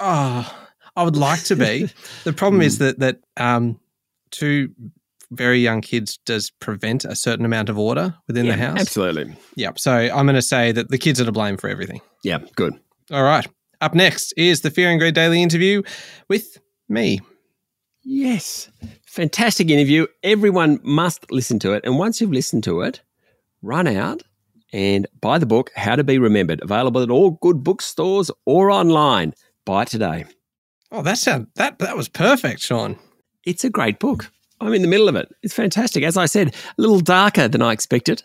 Oh, 0.00 0.56
I 0.96 1.02
would 1.02 1.16
like 1.16 1.42
to 1.44 1.56
be. 1.56 1.90
the 2.24 2.32
problem 2.32 2.62
is 2.62 2.78
hmm. 2.78 2.84
that 2.84 2.98
that 3.00 3.20
um, 3.36 3.78
two 4.30 4.70
very 5.30 5.60
young 5.60 5.80
kids 5.80 6.18
does 6.24 6.50
prevent 6.50 7.04
a 7.04 7.14
certain 7.14 7.44
amount 7.44 7.68
of 7.68 7.78
order 7.78 8.14
within 8.26 8.46
yeah, 8.46 8.56
the 8.56 8.62
house. 8.62 8.80
Absolutely. 8.80 9.36
Yep. 9.56 9.78
So 9.78 9.92
I'm 9.92 10.26
going 10.26 10.34
to 10.34 10.42
say 10.42 10.72
that 10.72 10.90
the 10.90 10.98
kids 10.98 11.20
are 11.20 11.24
to 11.24 11.32
blame 11.32 11.56
for 11.56 11.68
everything. 11.68 12.00
Yeah. 12.24 12.38
Good. 12.56 12.74
All 13.12 13.22
right. 13.22 13.46
Up 13.80 13.94
next 13.94 14.34
is 14.36 14.60
the 14.60 14.70
Fear 14.70 14.90
and 14.90 15.00
Greed 15.00 15.14
Daily 15.14 15.42
interview 15.42 15.82
with 16.28 16.58
me. 16.88 17.20
Yes. 18.02 18.70
Fantastic 19.06 19.70
interview. 19.70 20.06
Everyone 20.22 20.80
must 20.82 21.30
listen 21.30 21.58
to 21.60 21.72
it. 21.72 21.84
And 21.84 21.98
once 21.98 22.20
you've 22.20 22.32
listened 22.32 22.64
to 22.64 22.80
it, 22.80 23.00
run 23.62 23.86
out 23.86 24.22
and 24.72 25.06
buy 25.20 25.38
the 25.38 25.46
book, 25.46 25.70
How 25.76 25.96
to 25.96 26.04
Be 26.04 26.18
Remembered, 26.18 26.62
available 26.62 27.02
at 27.02 27.10
all 27.10 27.32
good 27.42 27.62
bookstores 27.64 28.30
or 28.46 28.70
online. 28.70 29.34
Buy 29.64 29.84
today. 29.84 30.24
Oh, 30.92 31.02
that 31.02 31.18
sound 31.18 31.48
that 31.54 31.78
that 31.78 31.96
was 31.96 32.08
perfect, 32.08 32.60
Sean. 32.60 32.98
It's 33.44 33.64
a 33.64 33.70
great 33.70 33.98
book. 33.98 34.30
I'm 34.60 34.74
in 34.74 34.82
the 34.82 34.88
middle 34.88 35.08
of 35.08 35.16
it. 35.16 35.28
It's 35.42 35.54
fantastic. 35.54 36.02
As 36.04 36.16
I 36.16 36.26
said, 36.26 36.48
a 36.48 36.80
little 36.80 37.00
darker 37.00 37.48
than 37.48 37.62
I 37.62 37.72
expected, 37.72 38.22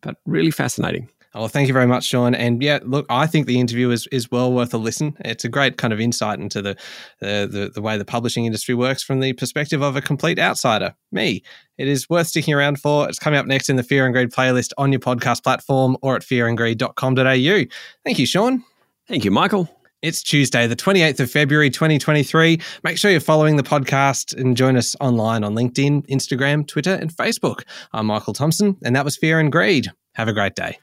but 0.00 0.16
really 0.26 0.50
fascinating. 0.50 1.08
Oh, 1.34 1.48
thank 1.48 1.66
you 1.66 1.72
very 1.72 1.86
much, 1.86 2.04
Sean. 2.04 2.34
And 2.34 2.62
yeah, 2.62 2.80
look, 2.82 3.06
I 3.08 3.26
think 3.26 3.46
the 3.46 3.58
interview 3.58 3.90
is, 3.90 4.06
is 4.12 4.30
well 4.30 4.52
worth 4.52 4.74
a 4.74 4.78
listen. 4.78 5.16
It's 5.20 5.44
a 5.44 5.48
great 5.48 5.78
kind 5.78 5.92
of 5.92 6.00
insight 6.00 6.38
into 6.38 6.60
the, 6.60 6.76
the, 7.20 7.48
the 7.50 7.70
the 7.74 7.80
way 7.80 7.96
the 7.96 8.04
publishing 8.04 8.44
industry 8.44 8.74
works 8.74 9.02
from 9.02 9.20
the 9.20 9.32
perspective 9.32 9.80
of 9.80 9.96
a 9.96 10.02
complete 10.02 10.38
outsider, 10.38 10.94
me. 11.10 11.42
It 11.78 11.88
is 11.88 12.08
worth 12.10 12.26
sticking 12.28 12.52
around 12.52 12.80
for. 12.80 13.08
It's 13.08 13.18
coming 13.18 13.38
up 13.38 13.46
next 13.46 13.70
in 13.70 13.76
the 13.76 13.82
Fear 13.82 14.04
and 14.04 14.14
Greed 14.14 14.30
playlist 14.30 14.72
on 14.76 14.92
your 14.92 15.00
podcast 15.00 15.42
platform 15.42 15.96
or 16.02 16.16
at 16.16 16.22
fearandgreed.com.au. 16.22 17.64
Thank 18.04 18.18
you, 18.18 18.26
Sean. 18.26 18.62
Thank 19.08 19.24
you, 19.24 19.30
Michael. 19.30 19.68
It's 20.02 20.22
Tuesday, 20.22 20.66
the 20.66 20.76
28th 20.76 21.20
of 21.20 21.30
February, 21.30 21.70
2023. 21.70 22.60
Make 22.82 22.98
sure 22.98 23.10
you're 23.10 23.20
following 23.20 23.56
the 23.56 23.62
podcast 23.62 24.36
and 24.36 24.56
join 24.56 24.76
us 24.76 24.96
online 25.00 25.44
on 25.44 25.54
LinkedIn, 25.54 26.08
Instagram, 26.08 26.66
Twitter, 26.66 26.94
and 26.94 27.10
Facebook. 27.10 27.62
I'm 27.92 28.06
Michael 28.06 28.32
Thompson, 28.32 28.76
and 28.84 28.96
that 28.96 29.04
was 29.04 29.16
Fear 29.16 29.38
and 29.38 29.50
Greed. 29.50 29.92
Have 30.14 30.28
a 30.28 30.32
great 30.32 30.56
day. 30.56 30.76